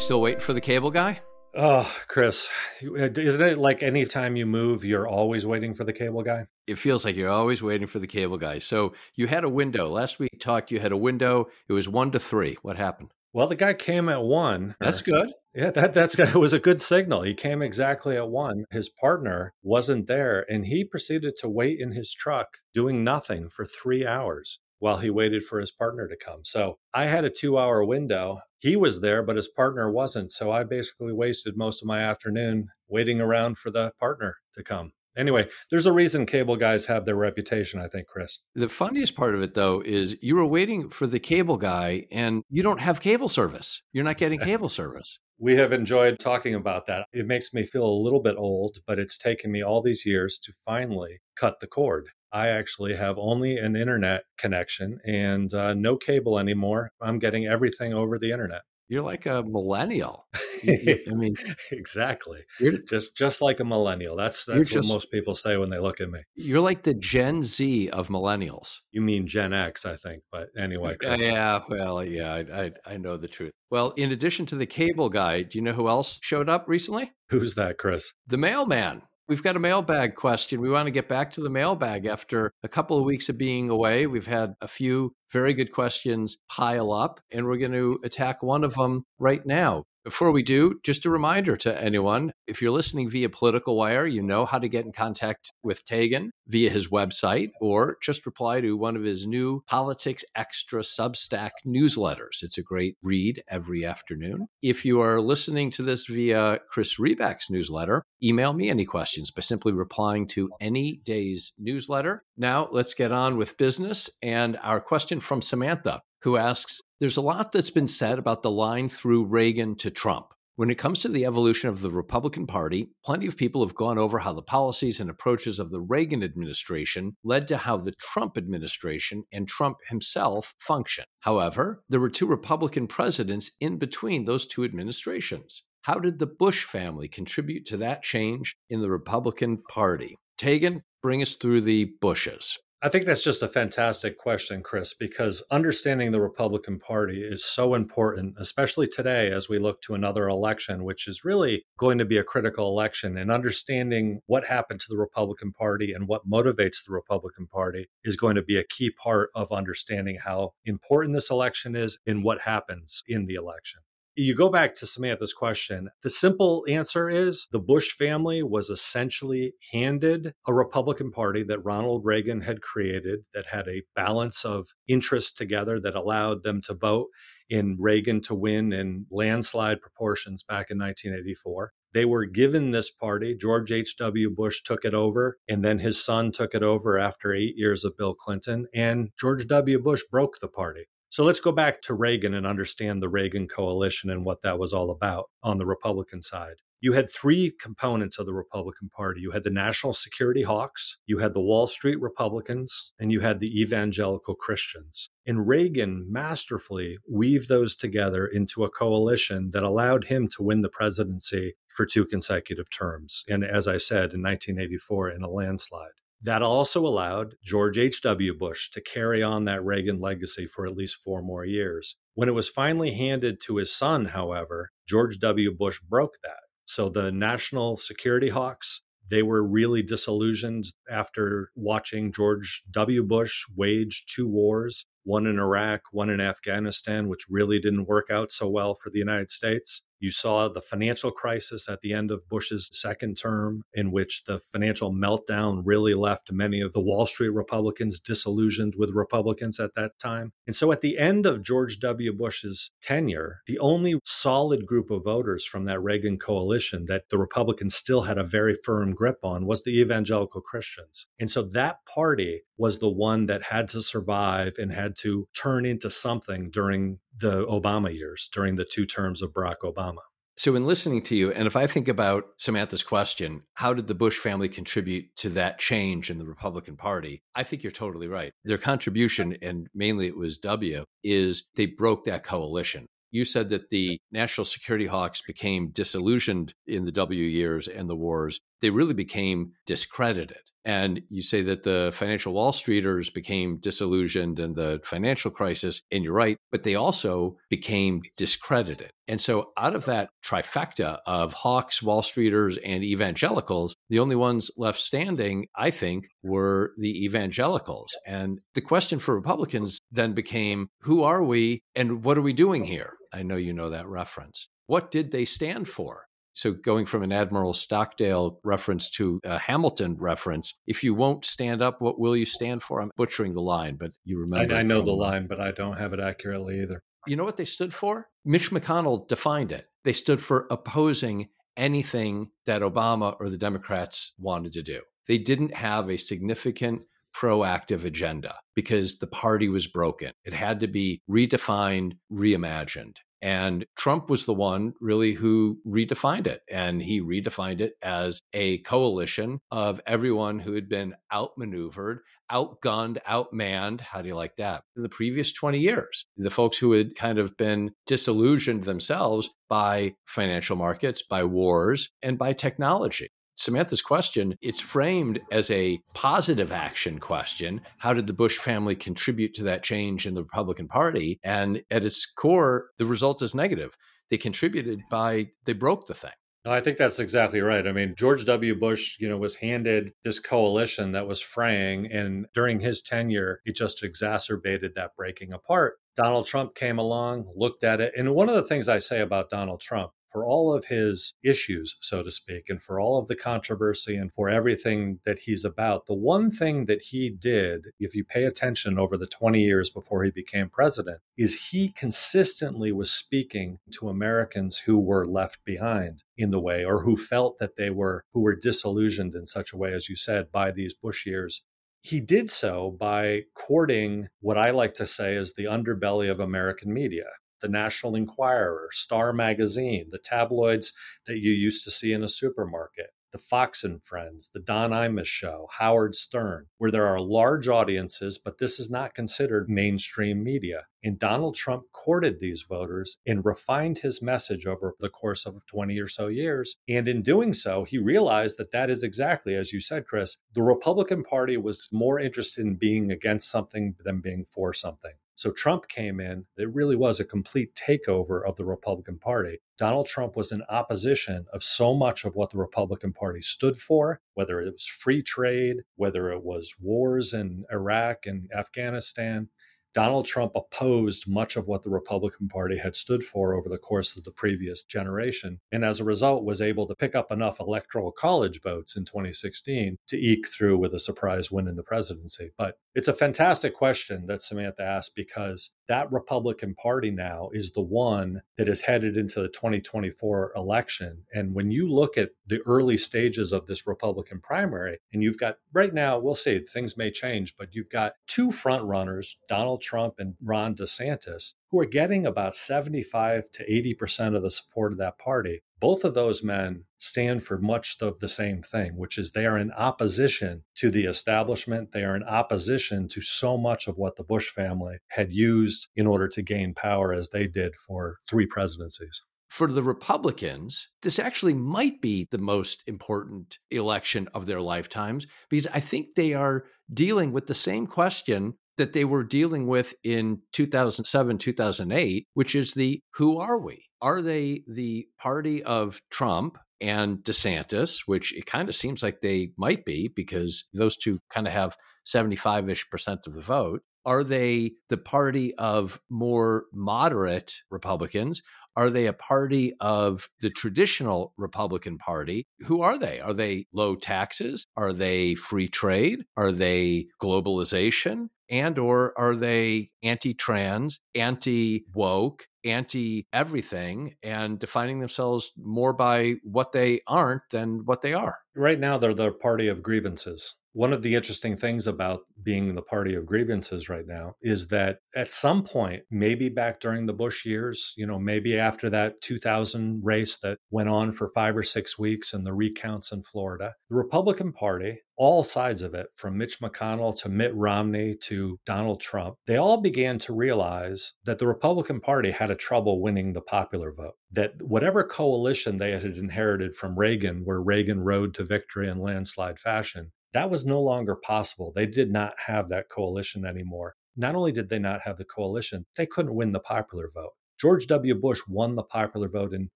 still 0.00 0.20
waiting 0.20 0.40
for 0.40 0.52
the 0.52 0.60
cable 0.60 0.90
guy? 0.90 1.20
Oh, 1.56 1.92
Chris, 2.06 2.48
uh, 2.82 3.10
isn't 3.10 3.46
it 3.46 3.58
like 3.58 3.82
anytime 3.82 4.36
you 4.36 4.46
move, 4.46 4.84
you're 4.84 5.08
always 5.08 5.46
waiting 5.46 5.74
for 5.74 5.84
the 5.84 5.92
cable 5.92 6.22
guy? 6.22 6.46
It 6.66 6.78
feels 6.78 7.04
like 7.04 7.16
you're 7.16 7.30
always 7.30 7.60
waiting 7.62 7.88
for 7.88 7.98
the 7.98 8.06
cable 8.06 8.38
guy. 8.38 8.60
So 8.60 8.94
you 9.14 9.26
had 9.26 9.44
a 9.44 9.48
window. 9.48 9.90
Last 9.90 10.18
week 10.18 10.38
talked, 10.40 10.70
you 10.70 10.78
had 10.78 10.92
a 10.92 10.96
window. 10.96 11.48
It 11.68 11.72
was 11.72 11.88
one 11.88 12.12
to 12.12 12.20
three. 12.20 12.56
What 12.62 12.76
happened? 12.76 13.12
Well, 13.32 13.48
the 13.48 13.56
guy 13.56 13.74
came 13.74 14.08
at 14.08 14.22
one. 14.22 14.76
That's 14.80 15.02
good. 15.02 15.32
Yeah, 15.54 15.70
that 15.70 15.92
that's 15.92 16.14
good. 16.14 16.28
it 16.34 16.36
was 16.36 16.52
a 16.52 16.60
good 16.60 16.80
signal. 16.80 17.22
He 17.22 17.34
came 17.34 17.60
exactly 17.60 18.16
at 18.16 18.28
one. 18.28 18.64
His 18.70 18.88
partner 18.88 19.52
wasn't 19.62 20.06
there, 20.06 20.46
and 20.48 20.66
he 20.66 20.84
proceeded 20.84 21.34
to 21.38 21.48
wait 21.48 21.80
in 21.80 21.92
his 21.92 22.12
truck, 22.12 22.58
doing 22.72 23.02
nothing 23.02 23.48
for 23.48 23.66
three 23.66 24.06
hours 24.06 24.60
while 24.80 24.98
he 24.98 25.10
waited 25.10 25.44
for 25.44 25.60
his 25.60 25.70
partner 25.70 26.08
to 26.08 26.16
come. 26.16 26.40
So 26.44 26.78
I 26.92 27.06
had 27.06 27.24
a 27.24 27.30
two 27.30 27.56
hour 27.56 27.84
window. 27.84 28.40
He 28.58 28.76
was 28.76 29.00
there, 29.00 29.22
but 29.22 29.36
his 29.36 29.48
partner 29.48 29.90
wasn't. 29.90 30.32
So 30.32 30.50
I 30.50 30.64
basically 30.64 31.12
wasted 31.12 31.56
most 31.56 31.80
of 31.80 31.88
my 31.88 32.00
afternoon 32.00 32.68
waiting 32.88 33.20
around 33.20 33.56
for 33.56 33.70
the 33.70 33.92
partner 34.00 34.36
to 34.54 34.62
come. 34.62 34.92
Anyway, 35.16 35.48
there's 35.70 35.86
a 35.86 35.92
reason 35.92 36.24
cable 36.24 36.56
guys 36.56 36.86
have 36.86 37.04
their 37.04 37.16
reputation, 37.16 37.80
I 37.80 37.88
think, 37.88 38.06
Chris. 38.06 38.38
The 38.54 38.68
funniest 38.68 39.16
part 39.16 39.34
of 39.34 39.42
it, 39.42 39.54
though, 39.54 39.82
is 39.84 40.16
you 40.22 40.36
were 40.36 40.46
waiting 40.46 40.88
for 40.88 41.06
the 41.06 41.18
cable 41.18 41.56
guy 41.56 42.06
and 42.12 42.42
you 42.48 42.62
don't 42.62 42.80
have 42.80 43.00
cable 43.00 43.28
service. 43.28 43.82
You're 43.92 44.04
not 44.04 44.18
getting 44.18 44.38
cable 44.40 44.68
service. 44.68 45.18
We 45.38 45.56
have 45.56 45.72
enjoyed 45.72 46.18
talking 46.18 46.54
about 46.54 46.86
that. 46.86 47.06
It 47.12 47.26
makes 47.26 47.52
me 47.52 47.64
feel 47.64 47.86
a 47.86 48.02
little 48.02 48.20
bit 48.20 48.36
old, 48.36 48.78
but 48.86 48.98
it's 48.98 49.18
taken 49.18 49.50
me 49.50 49.62
all 49.62 49.82
these 49.82 50.06
years 50.06 50.38
to 50.40 50.52
finally 50.52 51.20
cut 51.34 51.60
the 51.60 51.66
cord. 51.66 52.10
I 52.32 52.48
actually 52.48 52.96
have 52.96 53.16
only 53.18 53.56
an 53.56 53.76
internet 53.76 54.24
connection 54.38 54.98
and 55.04 55.52
uh, 55.52 55.74
no 55.74 55.96
cable 55.96 56.38
anymore. 56.38 56.92
I'm 57.00 57.18
getting 57.18 57.46
everything 57.46 57.92
over 57.92 58.18
the 58.18 58.30
internet. 58.30 58.62
You're 58.90 59.02
like 59.02 59.24
a 59.24 59.44
millennial. 59.46 60.26
I 60.34 60.98
mean, 61.14 61.36
exactly. 61.70 62.40
You're 62.58 62.78
Just 62.88 63.16
just 63.16 63.40
like 63.40 63.60
a 63.60 63.64
millennial. 63.64 64.16
That's 64.16 64.44
that's 64.44 64.58
what 64.58 64.82
just, 64.82 64.92
most 64.92 65.12
people 65.12 65.36
say 65.36 65.56
when 65.56 65.70
they 65.70 65.78
look 65.78 66.00
at 66.00 66.10
me. 66.10 66.22
You're 66.34 66.60
like 66.60 66.82
the 66.82 66.94
Gen 66.94 67.44
Z 67.44 67.88
of 67.90 68.08
millennials. 68.08 68.78
You 68.90 69.00
mean 69.00 69.28
Gen 69.28 69.52
X, 69.52 69.86
I 69.86 69.94
think. 69.94 70.24
But 70.32 70.48
anyway, 70.58 70.96
Chris. 70.96 71.22
yeah. 71.22 71.60
Well, 71.68 72.04
yeah, 72.04 72.34
I, 72.34 72.62
I 72.64 72.70
I 72.84 72.96
know 72.96 73.16
the 73.16 73.28
truth. 73.28 73.52
Well, 73.70 73.92
in 73.92 74.10
addition 74.10 74.44
to 74.46 74.56
the 74.56 74.66
cable 74.66 75.08
guy, 75.08 75.42
do 75.42 75.56
you 75.56 75.62
know 75.62 75.72
who 75.72 75.88
else 75.88 76.18
showed 76.20 76.48
up 76.48 76.64
recently? 76.66 77.12
Who's 77.28 77.54
that, 77.54 77.78
Chris? 77.78 78.12
The 78.26 78.38
mailman. 78.38 79.02
We've 79.30 79.44
got 79.44 79.54
a 79.54 79.60
mailbag 79.60 80.16
question. 80.16 80.60
We 80.60 80.70
want 80.70 80.88
to 80.88 80.90
get 80.90 81.08
back 81.08 81.30
to 81.32 81.40
the 81.40 81.50
mailbag 81.50 82.04
after 82.04 82.50
a 82.64 82.68
couple 82.68 82.98
of 82.98 83.04
weeks 83.04 83.28
of 83.28 83.38
being 83.38 83.70
away. 83.70 84.08
We've 84.08 84.26
had 84.26 84.54
a 84.60 84.66
few 84.66 85.14
very 85.30 85.54
good 85.54 85.70
questions 85.70 86.38
pile 86.48 86.92
up, 86.92 87.20
and 87.30 87.46
we're 87.46 87.58
going 87.58 87.70
to 87.70 88.00
attack 88.02 88.42
one 88.42 88.64
of 88.64 88.74
them 88.74 89.04
right 89.20 89.46
now. 89.46 89.84
Before 90.02 90.32
we 90.32 90.42
do, 90.42 90.80
just 90.82 91.04
a 91.04 91.10
reminder 91.10 91.58
to 91.58 91.82
anyone 91.82 92.32
if 92.46 92.62
you're 92.62 92.70
listening 92.70 93.10
via 93.10 93.28
Political 93.28 93.76
Wire, 93.76 94.06
you 94.06 94.22
know 94.22 94.46
how 94.46 94.58
to 94.58 94.66
get 94.66 94.86
in 94.86 94.92
contact 94.92 95.52
with 95.62 95.84
Taegan 95.84 96.30
via 96.48 96.70
his 96.70 96.88
website 96.88 97.50
or 97.60 97.98
just 98.00 98.24
reply 98.24 98.62
to 98.62 98.78
one 98.78 98.96
of 98.96 99.02
his 99.02 99.26
new 99.26 99.62
Politics 99.66 100.24
Extra 100.34 100.80
Substack 100.80 101.50
newsletters. 101.66 102.42
It's 102.42 102.56
a 102.56 102.62
great 102.62 102.96
read 103.02 103.42
every 103.46 103.84
afternoon. 103.84 104.46
If 104.62 104.86
you 104.86 105.00
are 105.00 105.20
listening 105.20 105.70
to 105.72 105.82
this 105.82 106.06
via 106.06 106.60
Chris 106.70 106.98
Riback's 106.98 107.50
newsletter, 107.50 108.02
email 108.22 108.54
me 108.54 108.70
any 108.70 108.86
questions 108.86 109.30
by 109.30 109.42
simply 109.42 109.74
replying 109.74 110.26
to 110.28 110.48
any 110.62 111.02
day's 111.04 111.52
newsletter. 111.58 112.24
Now, 112.38 112.70
let's 112.72 112.94
get 112.94 113.12
on 113.12 113.36
with 113.36 113.58
business 113.58 114.08
and 114.22 114.58
our 114.62 114.80
question 114.80 115.20
from 115.20 115.42
Samantha 115.42 116.00
who 116.22 116.36
asks 116.36 116.80
There's 116.98 117.16
a 117.16 117.22
lot 117.22 117.52
that's 117.52 117.70
been 117.70 117.88
said 117.88 118.18
about 118.18 118.42
the 118.42 118.50
line 118.50 118.88
through 118.88 119.24
Reagan 119.24 119.76
to 119.76 119.90
Trump. 119.90 120.34
When 120.60 120.68
it 120.68 120.76
comes 120.76 120.98
to 120.98 121.08
the 121.08 121.24
evolution 121.24 121.70
of 121.70 121.80
the 121.80 121.90
Republican 121.90 122.46
Party, 122.46 122.90
plenty 123.02 123.26
of 123.26 123.38
people 123.38 123.64
have 123.64 123.74
gone 123.74 123.96
over 123.96 124.18
how 124.18 124.34
the 124.34 124.42
policies 124.42 125.00
and 125.00 125.08
approaches 125.08 125.58
of 125.58 125.70
the 125.70 125.80
Reagan 125.80 126.22
administration 126.22 127.16
led 127.24 127.48
to 127.48 127.56
how 127.56 127.78
the 127.78 127.92
Trump 127.92 128.36
administration 128.36 129.24
and 129.32 129.48
Trump 129.48 129.78
himself 129.88 130.54
function. 130.58 131.04
However, 131.20 131.82
there 131.88 131.98
were 131.98 132.10
two 132.10 132.26
Republican 132.26 132.88
presidents 132.88 133.50
in 133.58 133.78
between 133.78 134.26
those 134.26 134.46
two 134.46 134.62
administrations. 134.62 135.62
How 135.82 135.94
did 135.94 136.18
the 136.18 136.26
Bush 136.26 136.64
family 136.64 137.08
contribute 137.08 137.64
to 137.66 137.78
that 137.78 138.02
change 138.02 138.54
in 138.68 138.82
the 138.82 138.90
Republican 138.90 139.62
Party? 139.70 140.18
Taegan, 140.38 140.82
bring 141.02 141.22
us 141.22 141.36
through 141.36 141.62
the 141.62 141.92
Bushes. 142.02 142.58
I 142.82 142.88
think 142.88 143.04
that's 143.04 143.22
just 143.22 143.42
a 143.42 143.48
fantastic 143.48 144.16
question, 144.16 144.62
Chris, 144.62 144.94
because 144.94 145.42
understanding 145.50 146.12
the 146.12 146.20
Republican 146.22 146.78
Party 146.78 147.22
is 147.22 147.44
so 147.44 147.74
important, 147.74 148.36
especially 148.38 148.86
today 148.86 149.30
as 149.30 149.50
we 149.50 149.58
look 149.58 149.82
to 149.82 149.92
another 149.92 150.26
election, 150.30 150.82
which 150.82 151.06
is 151.06 151.22
really 151.22 151.66
going 151.76 151.98
to 151.98 152.06
be 152.06 152.16
a 152.16 152.24
critical 152.24 152.68
election. 152.68 153.18
And 153.18 153.30
understanding 153.30 154.22
what 154.24 154.46
happened 154.46 154.80
to 154.80 154.86
the 154.88 154.96
Republican 154.96 155.52
Party 155.52 155.92
and 155.92 156.08
what 156.08 156.26
motivates 156.26 156.82
the 156.82 156.94
Republican 156.94 157.46
Party 157.46 157.90
is 158.02 158.16
going 158.16 158.36
to 158.36 158.42
be 158.42 158.56
a 158.56 158.64
key 158.64 158.90
part 158.90 159.28
of 159.34 159.52
understanding 159.52 160.16
how 160.24 160.54
important 160.64 161.14
this 161.14 161.28
election 161.28 161.76
is 161.76 161.98
and 162.06 162.24
what 162.24 162.40
happens 162.40 163.02
in 163.06 163.26
the 163.26 163.34
election 163.34 163.80
you 164.16 164.34
go 164.34 164.48
back 164.48 164.74
to 164.74 164.86
Samantha's 164.86 165.32
question. 165.32 165.88
The 166.02 166.10
simple 166.10 166.64
answer 166.68 167.08
is 167.08 167.46
the 167.52 167.58
Bush 167.58 167.90
family 167.90 168.42
was 168.42 168.70
essentially 168.70 169.54
handed 169.72 170.34
a 170.46 170.52
Republican 170.52 171.10
Party 171.10 171.42
that 171.44 171.64
Ronald 171.64 172.04
Reagan 172.04 172.42
had 172.42 172.60
created 172.60 173.20
that 173.34 173.46
had 173.46 173.68
a 173.68 173.82
balance 173.94 174.44
of 174.44 174.68
interests 174.88 175.32
together 175.32 175.80
that 175.80 175.94
allowed 175.94 176.42
them 176.42 176.60
to 176.62 176.74
vote 176.74 177.08
in 177.48 177.76
Reagan 177.78 178.20
to 178.22 178.34
win 178.34 178.72
in 178.72 179.06
landslide 179.10 179.80
proportions 179.80 180.42
back 180.42 180.70
in 180.70 180.78
1984. 180.78 181.72
They 181.92 182.04
were 182.04 182.24
given 182.24 182.70
this 182.70 182.90
party. 182.90 183.36
George 183.36 183.72
H.W. 183.72 184.30
Bush 184.30 184.62
took 184.62 184.84
it 184.84 184.94
over, 184.94 185.38
and 185.48 185.64
then 185.64 185.80
his 185.80 186.04
son 186.04 186.30
took 186.30 186.54
it 186.54 186.62
over 186.62 186.98
after 186.98 187.34
eight 187.34 187.56
years 187.56 187.84
of 187.84 187.96
Bill 187.96 188.14
Clinton. 188.14 188.66
And 188.72 189.10
George 189.18 189.46
W. 189.48 189.80
Bush 189.80 190.02
broke 190.10 190.38
the 190.40 190.48
party. 190.48 190.86
So 191.10 191.24
let's 191.24 191.40
go 191.40 191.50
back 191.50 191.82
to 191.82 191.94
Reagan 191.94 192.34
and 192.34 192.46
understand 192.46 193.02
the 193.02 193.08
Reagan 193.08 193.48
coalition 193.48 194.10
and 194.10 194.24
what 194.24 194.42
that 194.42 194.60
was 194.60 194.72
all 194.72 194.92
about 194.92 195.28
on 195.42 195.58
the 195.58 195.66
Republican 195.66 196.22
side. 196.22 196.54
You 196.82 196.92
had 196.92 197.10
three 197.10 197.52
components 197.60 198.18
of 198.18 198.26
the 198.26 198.32
Republican 198.32 198.90
Party. 198.90 199.20
You 199.20 199.32
had 199.32 199.42
the 199.42 199.50
national 199.50 199.92
security 199.92 200.44
hawks, 200.44 200.96
you 201.06 201.18
had 201.18 201.34
the 201.34 201.40
Wall 201.40 201.66
Street 201.66 202.00
Republicans, 202.00 202.92
and 202.98 203.10
you 203.10 203.20
had 203.20 203.40
the 203.40 203.60
evangelical 203.60 204.36
Christians. 204.36 205.10
And 205.26 205.48
Reagan 205.48 206.06
masterfully 206.08 206.98
weaved 207.10 207.48
those 207.48 207.74
together 207.74 208.24
into 208.24 208.64
a 208.64 208.70
coalition 208.70 209.50
that 209.50 209.64
allowed 209.64 210.04
him 210.04 210.28
to 210.28 210.44
win 210.44 210.62
the 210.62 210.70
presidency 210.70 211.54
for 211.66 211.84
two 211.84 212.06
consecutive 212.06 212.70
terms. 212.70 213.24
And 213.28 213.44
as 213.44 213.66
I 213.66 213.76
said, 213.76 214.14
in 214.14 214.22
1984, 214.22 215.10
in 215.10 215.22
a 215.22 215.28
landslide. 215.28 215.99
That 216.22 216.42
also 216.42 216.86
allowed 216.86 217.36
George 217.42 217.78
H.W. 217.78 218.36
Bush 218.38 218.70
to 218.72 218.80
carry 218.82 219.22
on 219.22 219.44
that 219.44 219.64
Reagan 219.64 220.00
legacy 220.00 220.46
for 220.46 220.66
at 220.66 220.76
least 220.76 220.98
four 221.02 221.22
more 221.22 221.44
years. 221.44 221.96
When 222.14 222.28
it 222.28 222.34
was 222.34 222.48
finally 222.48 222.94
handed 222.94 223.40
to 223.46 223.56
his 223.56 223.74
son, 223.74 224.06
however, 224.06 224.70
George 224.86 225.18
W. 225.18 225.50
Bush 225.56 225.80
broke 225.88 226.16
that. 226.22 226.40
So 226.66 226.88
the 226.88 227.10
national 227.10 227.78
security 227.78 228.28
hawks, 228.28 228.82
they 229.10 229.22
were 229.22 229.46
really 229.46 229.82
disillusioned 229.82 230.66
after 230.90 231.50
watching 231.56 232.12
George 232.12 232.62
W. 232.70 233.02
Bush 233.02 233.44
wage 233.56 234.04
two 234.06 234.28
wars, 234.28 234.86
one 235.04 235.26
in 235.26 235.38
Iraq, 235.38 235.82
one 235.92 236.10
in 236.10 236.20
Afghanistan, 236.20 237.08
which 237.08 237.26
really 237.28 237.58
didn't 237.58 237.86
work 237.86 238.10
out 238.10 238.32
so 238.32 238.48
well 238.48 238.74
for 238.74 238.90
the 238.90 238.98
United 238.98 239.30
States. 239.30 239.82
You 240.02 240.10
saw 240.10 240.48
the 240.48 240.62
financial 240.62 241.10
crisis 241.10 241.68
at 241.68 241.82
the 241.82 241.92
end 241.92 242.10
of 242.10 242.26
Bush's 242.26 242.70
second 242.72 243.18
term, 243.18 243.64
in 243.74 243.92
which 243.92 244.24
the 244.24 244.40
financial 244.40 244.90
meltdown 244.90 245.60
really 245.62 245.92
left 245.92 246.32
many 246.32 246.62
of 246.62 246.72
the 246.72 246.80
Wall 246.80 247.06
Street 247.06 247.28
Republicans 247.28 248.00
disillusioned 248.00 248.74
with 248.78 248.94
Republicans 248.94 249.60
at 249.60 249.74
that 249.74 249.98
time. 249.98 250.32
And 250.46 250.56
so 250.56 250.72
at 250.72 250.80
the 250.80 250.96
end 250.96 251.26
of 251.26 251.42
George 251.42 251.78
W. 251.80 252.14
Bush's 252.14 252.70
tenure, 252.80 253.42
the 253.46 253.58
only 253.58 254.00
solid 254.04 254.64
group 254.64 254.90
of 254.90 255.04
voters 255.04 255.44
from 255.44 255.66
that 255.66 255.82
Reagan 255.82 256.18
coalition 256.18 256.86
that 256.86 257.10
the 257.10 257.18
Republicans 257.18 257.74
still 257.74 258.02
had 258.02 258.16
a 258.16 258.24
very 258.24 258.54
firm 258.54 258.94
grip 258.94 259.18
on 259.22 259.44
was 259.44 259.64
the 259.64 259.78
evangelical 259.80 260.40
Christians. 260.40 261.08
And 261.18 261.30
so 261.30 261.42
that 261.42 261.84
party 261.84 262.44
was 262.60 262.78
the 262.78 262.90
one 262.90 263.24
that 263.26 263.42
had 263.42 263.66
to 263.68 263.80
survive 263.80 264.56
and 264.58 264.70
had 264.70 264.94
to 264.94 265.26
turn 265.34 265.64
into 265.64 265.90
something 265.90 266.50
during 266.50 266.98
the 267.16 267.46
Obama 267.46 267.92
years 267.92 268.28
during 268.32 268.56
the 268.56 268.66
two 268.66 268.84
terms 268.84 269.22
of 269.22 269.32
Barack 269.32 269.60
Obama. 269.64 270.00
So, 270.36 270.54
in 270.54 270.64
listening 270.64 271.02
to 271.04 271.16
you, 271.16 271.32
and 271.32 271.46
if 271.46 271.56
I 271.56 271.66
think 271.66 271.88
about 271.88 272.24
Samantha's 272.38 272.82
question, 272.82 273.42
how 273.54 273.74
did 273.74 273.86
the 273.86 273.94
Bush 273.94 274.18
family 274.18 274.48
contribute 274.48 275.14
to 275.16 275.30
that 275.30 275.58
change 275.58 276.10
in 276.10 276.18
the 276.18 276.24
Republican 276.24 276.76
Party? 276.76 277.22
I 277.34 277.42
think 277.44 277.62
you're 277.62 277.72
totally 277.72 278.08
right. 278.08 278.32
Their 278.44 278.58
contribution, 278.58 279.36
and 279.42 279.68
mainly 279.74 280.06
it 280.06 280.16
was 280.16 280.38
W, 280.38 280.84
is 281.02 281.48
they 281.56 281.66
broke 281.66 282.04
that 282.04 282.24
coalition. 282.24 282.86
You 283.10 283.24
said 283.24 283.48
that 283.48 283.70
the 283.70 283.98
national 284.12 284.44
security 284.44 284.86
hawks 284.86 285.20
became 285.20 285.72
disillusioned 285.72 286.54
in 286.66 286.84
the 286.84 286.92
W 286.92 287.24
years 287.24 287.68
and 287.68 287.90
the 287.90 287.96
wars. 287.96 288.40
They 288.60 288.70
really 288.70 288.94
became 288.94 289.52
discredited. 289.66 290.38
And 290.64 291.02
you 291.08 291.22
say 291.22 291.40
that 291.42 291.62
the 291.62 291.90
financial 291.94 292.34
Wall 292.34 292.52
Streeters 292.52 293.12
became 293.12 293.56
disillusioned 293.56 294.38
in 294.38 294.52
the 294.54 294.80
financial 294.84 295.30
crisis, 295.30 295.80
and 295.90 296.04
you're 296.04 296.12
right, 296.12 296.36
but 296.52 296.64
they 296.64 296.74
also 296.74 297.36
became 297.48 298.02
discredited. 298.16 298.90
And 299.08 299.20
so, 299.20 299.52
out 299.56 299.74
of 299.74 299.86
that 299.86 300.10
trifecta 300.22 300.98
of 301.06 301.32
hawks, 301.32 301.82
Wall 301.82 302.02
Streeters, 302.02 302.58
and 302.62 302.84
evangelicals, 302.84 303.74
the 303.88 303.98
only 303.98 304.16
ones 304.16 304.50
left 304.56 304.78
standing, 304.78 305.46
I 305.56 305.70
think, 305.70 306.08
were 306.22 306.72
the 306.76 307.04
evangelicals. 307.04 307.96
And 308.06 308.40
the 308.54 308.60
question 308.60 308.98
for 308.98 309.14
Republicans 309.14 309.80
then 309.90 310.12
became 310.12 310.68
who 310.82 311.02
are 311.02 311.24
we 311.24 311.62
and 311.74 312.04
what 312.04 312.18
are 312.18 312.22
we 312.22 312.34
doing 312.34 312.64
here? 312.64 312.98
I 313.12 313.22
know 313.22 313.36
you 313.36 313.54
know 313.54 313.70
that 313.70 313.88
reference. 313.88 314.48
What 314.66 314.90
did 314.90 315.10
they 315.10 315.24
stand 315.24 315.68
for? 315.68 316.04
So, 316.32 316.52
going 316.52 316.86
from 316.86 317.02
an 317.02 317.12
Admiral 317.12 317.52
Stockdale 317.52 318.38
reference 318.44 318.88
to 318.90 319.20
a 319.24 319.38
Hamilton 319.38 319.96
reference, 319.98 320.54
if 320.66 320.84
you 320.84 320.94
won't 320.94 321.24
stand 321.24 321.62
up, 321.62 321.80
what 321.80 321.98
will 321.98 322.16
you 322.16 322.24
stand 322.24 322.62
for? 322.62 322.80
I'm 322.80 322.90
butchering 322.96 323.34
the 323.34 323.42
line, 323.42 323.76
but 323.76 323.92
you 324.04 324.18
remember. 324.18 324.54
I, 324.54 324.60
I 324.60 324.62
know 324.62 324.82
the 324.82 324.92
line, 324.92 325.26
but 325.26 325.40
I 325.40 325.50
don't 325.50 325.76
have 325.76 325.92
it 325.92 326.00
accurately 326.00 326.60
either. 326.60 326.82
You 327.06 327.16
know 327.16 327.24
what 327.24 327.36
they 327.36 327.44
stood 327.44 327.74
for? 327.74 328.08
Mitch 328.24 328.50
McConnell 328.50 329.08
defined 329.08 329.52
it. 329.52 329.66
They 329.84 329.92
stood 329.92 330.22
for 330.22 330.46
opposing 330.50 331.28
anything 331.56 332.30
that 332.46 332.62
Obama 332.62 333.16
or 333.18 333.30
the 333.30 333.38
Democrats 333.38 334.14
wanted 334.18 334.52
to 334.52 334.62
do. 334.62 334.82
They 335.08 335.18
didn't 335.18 335.54
have 335.54 335.90
a 335.90 335.96
significant 335.96 336.82
proactive 337.14 337.84
agenda 337.84 338.36
because 338.54 338.98
the 338.98 339.06
party 339.06 339.48
was 339.48 339.66
broken. 339.66 340.12
It 340.24 340.32
had 340.32 340.60
to 340.60 340.68
be 340.68 341.02
redefined, 341.10 341.94
reimagined. 342.12 342.96
And 343.22 343.66
Trump 343.76 344.08
was 344.08 344.24
the 344.24 344.34
one 344.34 344.74
really 344.80 345.12
who 345.12 345.58
redefined 345.66 346.26
it. 346.26 346.42
And 346.50 346.82
he 346.82 347.00
redefined 347.00 347.60
it 347.60 347.74
as 347.82 348.22
a 348.32 348.58
coalition 348.58 349.40
of 349.50 349.80
everyone 349.86 350.40
who 350.40 350.54
had 350.54 350.68
been 350.68 350.94
outmaneuvered, 351.12 352.00
outgunned, 352.30 353.02
outmanned. 353.02 353.80
How 353.80 354.02
do 354.02 354.08
you 354.08 354.14
like 354.14 354.36
that? 354.36 354.64
In 354.76 354.82
the 354.82 354.88
previous 354.88 355.32
20 355.32 355.58
years, 355.58 356.06
the 356.16 356.30
folks 356.30 356.58
who 356.58 356.72
had 356.72 356.94
kind 356.94 357.18
of 357.18 357.36
been 357.36 357.72
disillusioned 357.86 358.64
themselves 358.64 359.28
by 359.48 359.94
financial 360.06 360.56
markets, 360.56 361.02
by 361.02 361.24
wars, 361.24 361.90
and 362.02 362.18
by 362.18 362.32
technology. 362.32 363.10
Samantha's 363.40 363.80
question, 363.80 364.36
it's 364.42 364.60
framed 364.60 365.18
as 365.32 365.50
a 365.50 365.80
positive 365.94 366.52
action 366.52 366.98
question. 366.98 367.62
How 367.78 367.94
did 367.94 368.06
the 368.06 368.12
Bush 368.12 368.36
family 368.36 368.76
contribute 368.76 369.32
to 369.34 369.44
that 369.44 369.62
change 369.62 370.06
in 370.06 370.12
the 370.12 370.22
Republican 370.22 370.68
Party? 370.68 371.18
And 371.24 371.62
at 371.70 371.82
its 371.82 372.04
core, 372.04 372.68
the 372.76 372.84
result 372.84 373.22
is 373.22 373.34
negative. 373.34 373.78
They 374.10 374.18
contributed 374.18 374.82
by, 374.90 375.28
they 375.46 375.54
broke 375.54 375.86
the 375.86 375.94
thing. 375.94 376.10
I 376.44 376.60
think 376.60 376.76
that's 376.76 376.98
exactly 376.98 377.40
right. 377.40 377.66
I 377.66 377.72
mean, 377.72 377.94
George 377.96 378.26
W. 378.26 378.54
Bush, 378.54 378.98
you 379.00 379.08
know, 379.08 379.16
was 379.16 379.36
handed 379.36 379.92
this 380.04 380.18
coalition 380.18 380.92
that 380.92 381.06
was 381.06 381.22
fraying, 381.22 381.90
and 381.90 382.26
during 382.34 382.60
his 382.60 382.82
tenure, 382.82 383.40
it 383.46 383.56
just 383.56 383.82
exacerbated 383.82 384.72
that 384.74 384.96
breaking 384.96 385.32
apart. 385.32 385.78
Donald 385.96 386.26
Trump 386.26 386.54
came 386.54 386.78
along, 386.78 387.30
looked 387.34 387.64
at 387.64 387.80
it, 387.80 387.92
and 387.96 388.14
one 388.14 388.28
of 388.28 388.34
the 388.34 388.44
things 388.44 388.68
I 388.68 388.78
say 388.78 389.00
about 389.00 389.28
Donald 389.28 389.60
Trump 389.60 389.92
for 390.10 390.24
all 390.24 390.54
of 390.54 390.66
his 390.66 391.14
issues, 391.22 391.76
so 391.80 392.02
to 392.02 392.10
speak, 392.10 392.44
and 392.48 392.62
for 392.62 392.80
all 392.80 392.98
of 392.98 393.08
the 393.08 393.16
controversy 393.16 393.96
and 393.96 394.12
for 394.12 394.28
everything 394.28 395.00
that 395.04 395.20
he's 395.20 395.44
about, 395.44 395.86
the 395.86 395.94
one 395.94 396.30
thing 396.30 396.66
that 396.66 396.82
he 396.82 397.10
did, 397.10 397.66
if 397.78 397.94
you 397.94 398.04
pay 398.04 398.24
attention 398.24 398.78
over 398.78 398.96
the 398.96 399.06
20 399.06 399.42
years 399.42 399.70
before 399.70 400.04
he 400.04 400.10
became 400.10 400.48
president, 400.48 400.98
is 401.16 401.50
he 401.50 401.68
consistently 401.68 402.72
was 402.72 402.90
speaking 402.90 403.58
to 403.72 403.88
Americans 403.88 404.58
who 404.58 404.78
were 404.78 405.06
left 405.06 405.44
behind 405.44 406.02
in 406.16 406.30
the 406.30 406.40
way 406.40 406.64
or 406.64 406.82
who 406.82 406.96
felt 406.96 407.38
that 407.38 407.56
they 407.56 407.70
were, 407.70 408.04
who 408.12 408.20
were 408.20 408.36
disillusioned 408.36 409.14
in 409.14 409.26
such 409.26 409.52
a 409.52 409.56
way, 409.56 409.72
as 409.72 409.88
you 409.88 409.96
said, 409.96 410.30
by 410.32 410.50
these 410.50 410.74
Bush 410.74 411.06
years. 411.06 411.42
He 411.82 412.00
did 412.00 412.28
so 412.28 412.76
by 412.78 413.22
courting 413.34 414.08
what 414.20 414.36
I 414.36 414.50
like 414.50 414.74
to 414.74 414.86
say 414.86 415.14
is 415.14 415.32
the 415.32 415.44
underbelly 415.44 416.10
of 416.10 416.20
American 416.20 416.74
media 416.74 417.06
the 417.40 417.48
National 417.48 417.94
Enquirer, 417.94 418.68
Star 418.72 419.12
Magazine, 419.12 419.88
the 419.90 419.98
tabloids 419.98 420.72
that 421.06 421.18
you 421.18 421.32
used 421.32 421.64
to 421.64 421.70
see 421.70 421.92
in 421.92 422.02
a 422.02 422.08
supermarket, 422.08 422.90
the 423.12 423.18
Fox 423.18 423.64
and 423.64 423.82
Friends, 423.82 424.30
the 424.32 424.40
Don 424.40 424.70
Imus 424.70 425.06
Show, 425.06 425.48
Howard 425.58 425.94
Stern, 425.94 426.46
where 426.58 426.70
there 426.70 426.86
are 426.86 427.00
large 427.00 427.48
audiences, 427.48 428.18
but 428.18 428.38
this 428.38 428.60
is 428.60 428.70
not 428.70 428.94
considered 428.94 429.48
mainstream 429.48 430.22
media. 430.22 430.66
And 430.82 430.98
Donald 430.98 431.34
Trump 431.34 431.64
courted 431.72 432.20
these 432.20 432.42
voters 432.48 432.96
and 433.06 433.24
refined 433.24 433.78
his 433.78 434.00
message 434.00 434.46
over 434.46 434.74
the 434.80 434.88
course 434.88 435.26
of 435.26 435.44
20 435.46 435.78
or 435.78 435.88
so 435.88 436.06
years. 436.06 436.56
And 436.68 436.88
in 436.88 437.02
doing 437.02 437.34
so, 437.34 437.64
he 437.64 437.78
realized 437.78 438.38
that 438.38 438.52
that 438.52 438.70
is 438.70 438.82
exactly, 438.82 439.34
as 439.34 439.52
you 439.52 439.60
said, 439.60 439.86
Chris, 439.86 440.16
the 440.34 440.42
Republican 440.42 441.02
Party 441.02 441.36
was 441.36 441.68
more 441.72 441.98
interested 441.98 442.46
in 442.46 442.54
being 442.54 442.90
against 442.90 443.30
something 443.30 443.74
than 443.84 444.00
being 444.00 444.24
for 444.24 444.54
something. 444.54 444.92
So 445.20 445.30
Trump 445.30 445.68
came 445.68 446.00
in. 446.00 446.24
It 446.38 446.50
really 446.54 446.76
was 446.76 446.98
a 446.98 447.04
complete 447.04 447.54
takeover 447.54 448.26
of 448.26 448.36
the 448.36 448.46
Republican 448.46 448.98
Party. 448.98 449.42
Donald 449.58 449.84
Trump 449.84 450.16
was 450.16 450.32
in 450.32 450.42
opposition 450.48 451.26
of 451.30 451.44
so 451.44 451.74
much 451.74 452.06
of 452.06 452.16
what 452.16 452.30
the 452.30 452.38
Republican 452.38 452.94
Party 452.94 453.20
stood 453.20 453.58
for, 453.58 454.00
whether 454.14 454.40
it 454.40 454.50
was 454.50 454.64
free 454.64 455.02
trade, 455.02 455.58
whether 455.76 456.10
it 456.10 456.24
was 456.24 456.54
wars 456.58 457.12
in 457.12 457.44
Iraq 457.52 458.06
and 458.06 458.30
Afghanistan. 458.34 459.28
Donald 459.72 460.04
Trump 460.04 460.32
opposed 460.34 461.08
much 461.08 461.36
of 461.36 461.46
what 461.46 461.62
the 461.62 461.70
Republican 461.70 462.28
Party 462.28 462.58
had 462.58 462.74
stood 462.74 463.02
for 463.02 463.34
over 463.34 463.48
the 463.48 463.58
course 463.58 463.96
of 463.96 464.04
the 464.04 464.10
previous 464.10 464.64
generation, 464.64 465.40
and 465.52 465.64
as 465.64 465.80
a 465.80 465.84
result 465.84 466.24
was 466.24 466.42
able 466.42 466.66
to 466.66 466.74
pick 466.74 466.94
up 466.94 467.12
enough 467.12 467.38
electoral 467.38 467.92
college 467.92 468.40
votes 468.40 468.76
in 468.76 468.84
2016 468.84 469.78
to 469.86 469.96
eke 469.96 470.26
through 470.28 470.58
with 470.58 470.74
a 470.74 470.80
surprise 470.80 471.30
win 471.30 471.46
in 471.46 471.56
the 471.56 471.62
presidency. 471.62 472.30
But 472.36 472.56
it's 472.74 472.88
a 472.88 472.92
fantastic 472.92 473.54
question 473.54 474.06
that 474.06 474.22
Samantha 474.22 474.62
asked 474.62 474.96
because 474.96 475.50
that 475.70 475.92
Republican 475.92 476.52
Party 476.56 476.90
now 476.90 477.30
is 477.32 477.52
the 477.52 477.62
one 477.62 478.22
that 478.36 478.48
is 478.48 478.62
headed 478.62 478.96
into 478.96 479.22
the 479.22 479.28
2024 479.28 480.32
election. 480.34 481.04
And 481.14 481.32
when 481.32 481.52
you 481.52 481.70
look 481.70 481.96
at 481.96 482.10
the 482.26 482.40
early 482.44 482.76
stages 482.76 483.32
of 483.32 483.46
this 483.46 483.68
Republican 483.68 484.20
primary, 484.20 484.78
and 484.92 485.00
you've 485.00 485.20
got 485.20 485.36
right 485.52 485.72
now, 485.72 485.96
we'll 485.96 486.16
see, 486.16 486.40
things 486.40 486.76
may 486.76 486.90
change, 486.90 487.36
but 487.36 487.54
you've 487.54 487.70
got 487.70 487.92
two 488.08 488.32
front 488.32 488.64
runners, 488.64 489.18
Donald 489.28 489.62
Trump 489.62 489.94
and 490.00 490.16
Ron 490.20 490.56
DeSantis, 490.56 491.34
who 491.52 491.60
are 491.60 491.66
getting 491.66 492.04
about 492.04 492.34
75 492.34 493.30
to 493.30 493.48
80% 493.48 494.16
of 494.16 494.22
the 494.24 494.30
support 494.32 494.72
of 494.72 494.78
that 494.78 494.98
party. 494.98 495.42
Both 495.60 495.84
of 495.84 495.94
those 495.94 496.22
men 496.22 496.64
stand 496.78 497.22
for 497.22 497.38
much 497.38 497.76
of 497.82 497.98
the 497.98 498.08
same 498.08 498.42
thing, 498.42 498.76
which 498.76 498.96
is 498.96 499.12
they 499.12 499.26
are 499.26 499.36
in 499.36 499.52
opposition 499.52 500.44
to 500.56 500.70
the 500.70 500.84
establishment. 500.84 501.72
They 501.72 501.84
are 501.84 501.94
in 501.94 502.02
opposition 502.02 502.88
to 502.88 503.00
so 503.00 503.36
much 503.36 503.68
of 503.68 503.76
what 503.76 503.96
the 503.96 504.04
Bush 504.04 504.28
family 504.30 504.78
had 504.88 505.12
used 505.12 505.68
in 505.76 505.86
order 505.86 506.08
to 506.08 506.22
gain 506.22 506.54
power 506.54 506.94
as 506.94 507.10
they 507.10 507.26
did 507.26 507.54
for 507.54 507.98
three 508.08 508.26
presidencies 508.26 509.02
for 509.30 509.46
the 509.46 509.62
Republicans, 509.62 510.68
this 510.82 510.98
actually 510.98 511.34
might 511.34 511.80
be 511.80 512.08
the 512.10 512.18
most 512.18 512.64
important 512.66 513.38
election 513.50 514.08
of 514.12 514.26
their 514.26 514.40
lifetimes 514.40 515.06
because 515.30 515.46
I 515.46 515.60
think 515.60 515.94
they 515.94 516.14
are 516.14 516.44
dealing 516.72 517.12
with 517.12 517.28
the 517.28 517.34
same 517.34 517.68
question 517.68 518.34
that 518.56 518.72
they 518.72 518.84
were 518.84 519.04
dealing 519.04 519.46
with 519.46 519.72
in 519.84 520.20
2007, 520.32 521.16
2008, 521.16 522.06
which 522.12 522.34
is 522.34 522.52
the 522.52 522.80
who 522.94 523.18
are 523.18 523.38
we? 523.38 523.69
Are 523.82 524.02
they 524.02 524.44
the 524.46 524.86
party 524.98 525.42
of 525.42 525.80
Trump 525.90 526.38
and 526.60 526.98
DeSantis, 526.98 527.80
which 527.86 528.14
it 528.16 528.26
kind 528.26 528.48
of 528.48 528.54
seems 528.54 528.82
like 528.82 529.00
they 529.00 529.32
might 529.38 529.64
be 529.64 529.88
because 529.88 530.48
those 530.52 530.76
two 530.76 530.98
kind 531.08 531.26
of 531.26 531.32
have 531.32 531.56
75 531.84 532.50
ish 532.50 532.68
percent 532.70 533.06
of 533.06 533.14
the 533.14 533.20
vote? 533.20 533.62
Are 533.86 534.04
they 534.04 534.52
the 534.68 534.76
party 534.76 535.34
of 535.36 535.80
more 535.88 536.44
moderate 536.52 537.32
Republicans? 537.50 538.22
Are 538.56 538.68
they 538.68 538.86
a 538.86 538.92
party 538.92 539.54
of 539.60 540.08
the 540.20 540.28
traditional 540.28 541.14
Republican 541.16 541.78
Party? 541.78 542.26
Who 542.40 542.60
are 542.60 542.76
they? 542.76 543.00
Are 543.00 543.14
they 543.14 543.46
low 543.54 543.76
taxes? 543.76 544.46
Are 544.56 544.72
they 544.74 545.14
free 545.14 545.48
trade? 545.48 546.04
Are 546.16 546.32
they 546.32 546.88
globalization? 547.00 548.08
and 548.30 548.58
or 548.58 548.94
are 548.96 549.16
they 549.16 549.70
anti-trans 549.82 550.78
anti-woke 550.94 552.28
anti 552.44 553.06
everything 553.12 553.94
and 554.02 554.38
defining 554.38 554.80
themselves 554.80 555.32
more 555.36 555.72
by 555.72 556.14
what 556.22 556.52
they 556.52 556.80
aren't 556.86 557.22
than 557.30 557.64
what 557.64 557.82
they 557.82 557.92
are. 557.92 558.16
Right 558.34 558.58
now 558.58 558.78
they're 558.78 558.94
the 558.94 559.12
party 559.12 559.48
of 559.48 559.62
grievances 559.62 560.34
One 560.52 560.72
of 560.72 560.82
the 560.82 560.96
interesting 560.96 561.36
things 561.36 561.66
about 561.66 562.00
being 562.22 562.54
the 562.54 562.62
party 562.62 562.94
of 562.94 563.06
grievances 563.06 563.68
right 563.68 563.86
now 563.86 564.14
is 564.20 564.48
that 564.48 564.78
at 564.96 565.12
some 565.12 565.44
point, 565.44 565.84
maybe 565.90 566.28
back 566.28 566.60
during 566.60 566.86
the 566.86 566.92
Bush 566.92 567.24
years, 567.24 567.72
you 567.76 567.86
know, 567.86 567.98
maybe 567.98 568.38
after 568.38 568.68
that 568.70 569.00
2000 569.00 569.80
race 569.84 570.18
that 570.18 570.38
went 570.50 570.68
on 570.68 570.90
for 570.92 571.08
five 571.08 571.36
or 571.36 571.42
six 571.42 571.78
weeks 571.78 572.12
and 572.12 572.26
the 572.26 572.34
recounts 572.34 572.90
in 572.90 573.02
Florida, 573.02 573.54
the 573.68 573.76
Republican 573.76 574.32
Party, 574.32 574.80
all 574.96 575.24
sides 575.24 575.62
of 575.62 575.72
it, 575.72 575.86
from 575.96 576.18
Mitch 576.18 576.40
McConnell 576.40 576.94
to 577.00 577.08
Mitt 577.08 577.34
Romney 577.34 577.96
to 578.02 578.38
Donald 578.44 578.80
Trump, 578.80 579.16
they 579.26 579.36
all 579.36 579.60
began 579.60 579.98
to 579.98 580.12
realize 580.12 580.92
that 581.04 581.18
the 581.18 581.26
Republican 581.26 581.80
Party 581.80 582.10
had 582.10 582.30
a 582.30 582.34
trouble 582.34 582.82
winning 582.82 583.12
the 583.12 583.22
popular 583.22 583.72
vote. 583.72 583.94
That 584.12 584.42
whatever 584.42 584.84
coalition 584.84 585.56
they 585.56 585.70
had 585.72 585.84
inherited 585.84 586.54
from 586.54 586.78
Reagan, 586.78 587.22
where 587.24 587.40
Reagan 587.40 587.80
rode 587.80 588.12
to 588.14 588.24
victory 588.24 588.68
in 588.68 588.78
landslide 588.78 589.38
fashion, 589.38 589.92
that 590.12 590.30
was 590.30 590.44
no 590.44 590.60
longer 590.60 590.96
possible. 590.96 591.52
They 591.54 591.66
did 591.66 591.90
not 591.90 592.14
have 592.26 592.48
that 592.48 592.68
coalition 592.68 593.24
anymore. 593.24 593.76
Not 593.96 594.14
only 594.14 594.32
did 594.32 594.48
they 594.48 594.58
not 594.58 594.82
have 594.82 594.98
the 594.98 595.04
coalition, 595.04 595.66
they 595.76 595.86
couldn't 595.86 596.14
win 596.14 596.32
the 596.32 596.40
popular 596.40 596.88
vote. 596.92 597.12
George 597.40 597.66
W. 597.68 597.94
Bush 597.94 598.20
won 598.28 598.54
the 598.54 598.62
popular 598.62 599.08
vote 599.08 599.32
in 599.32 599.48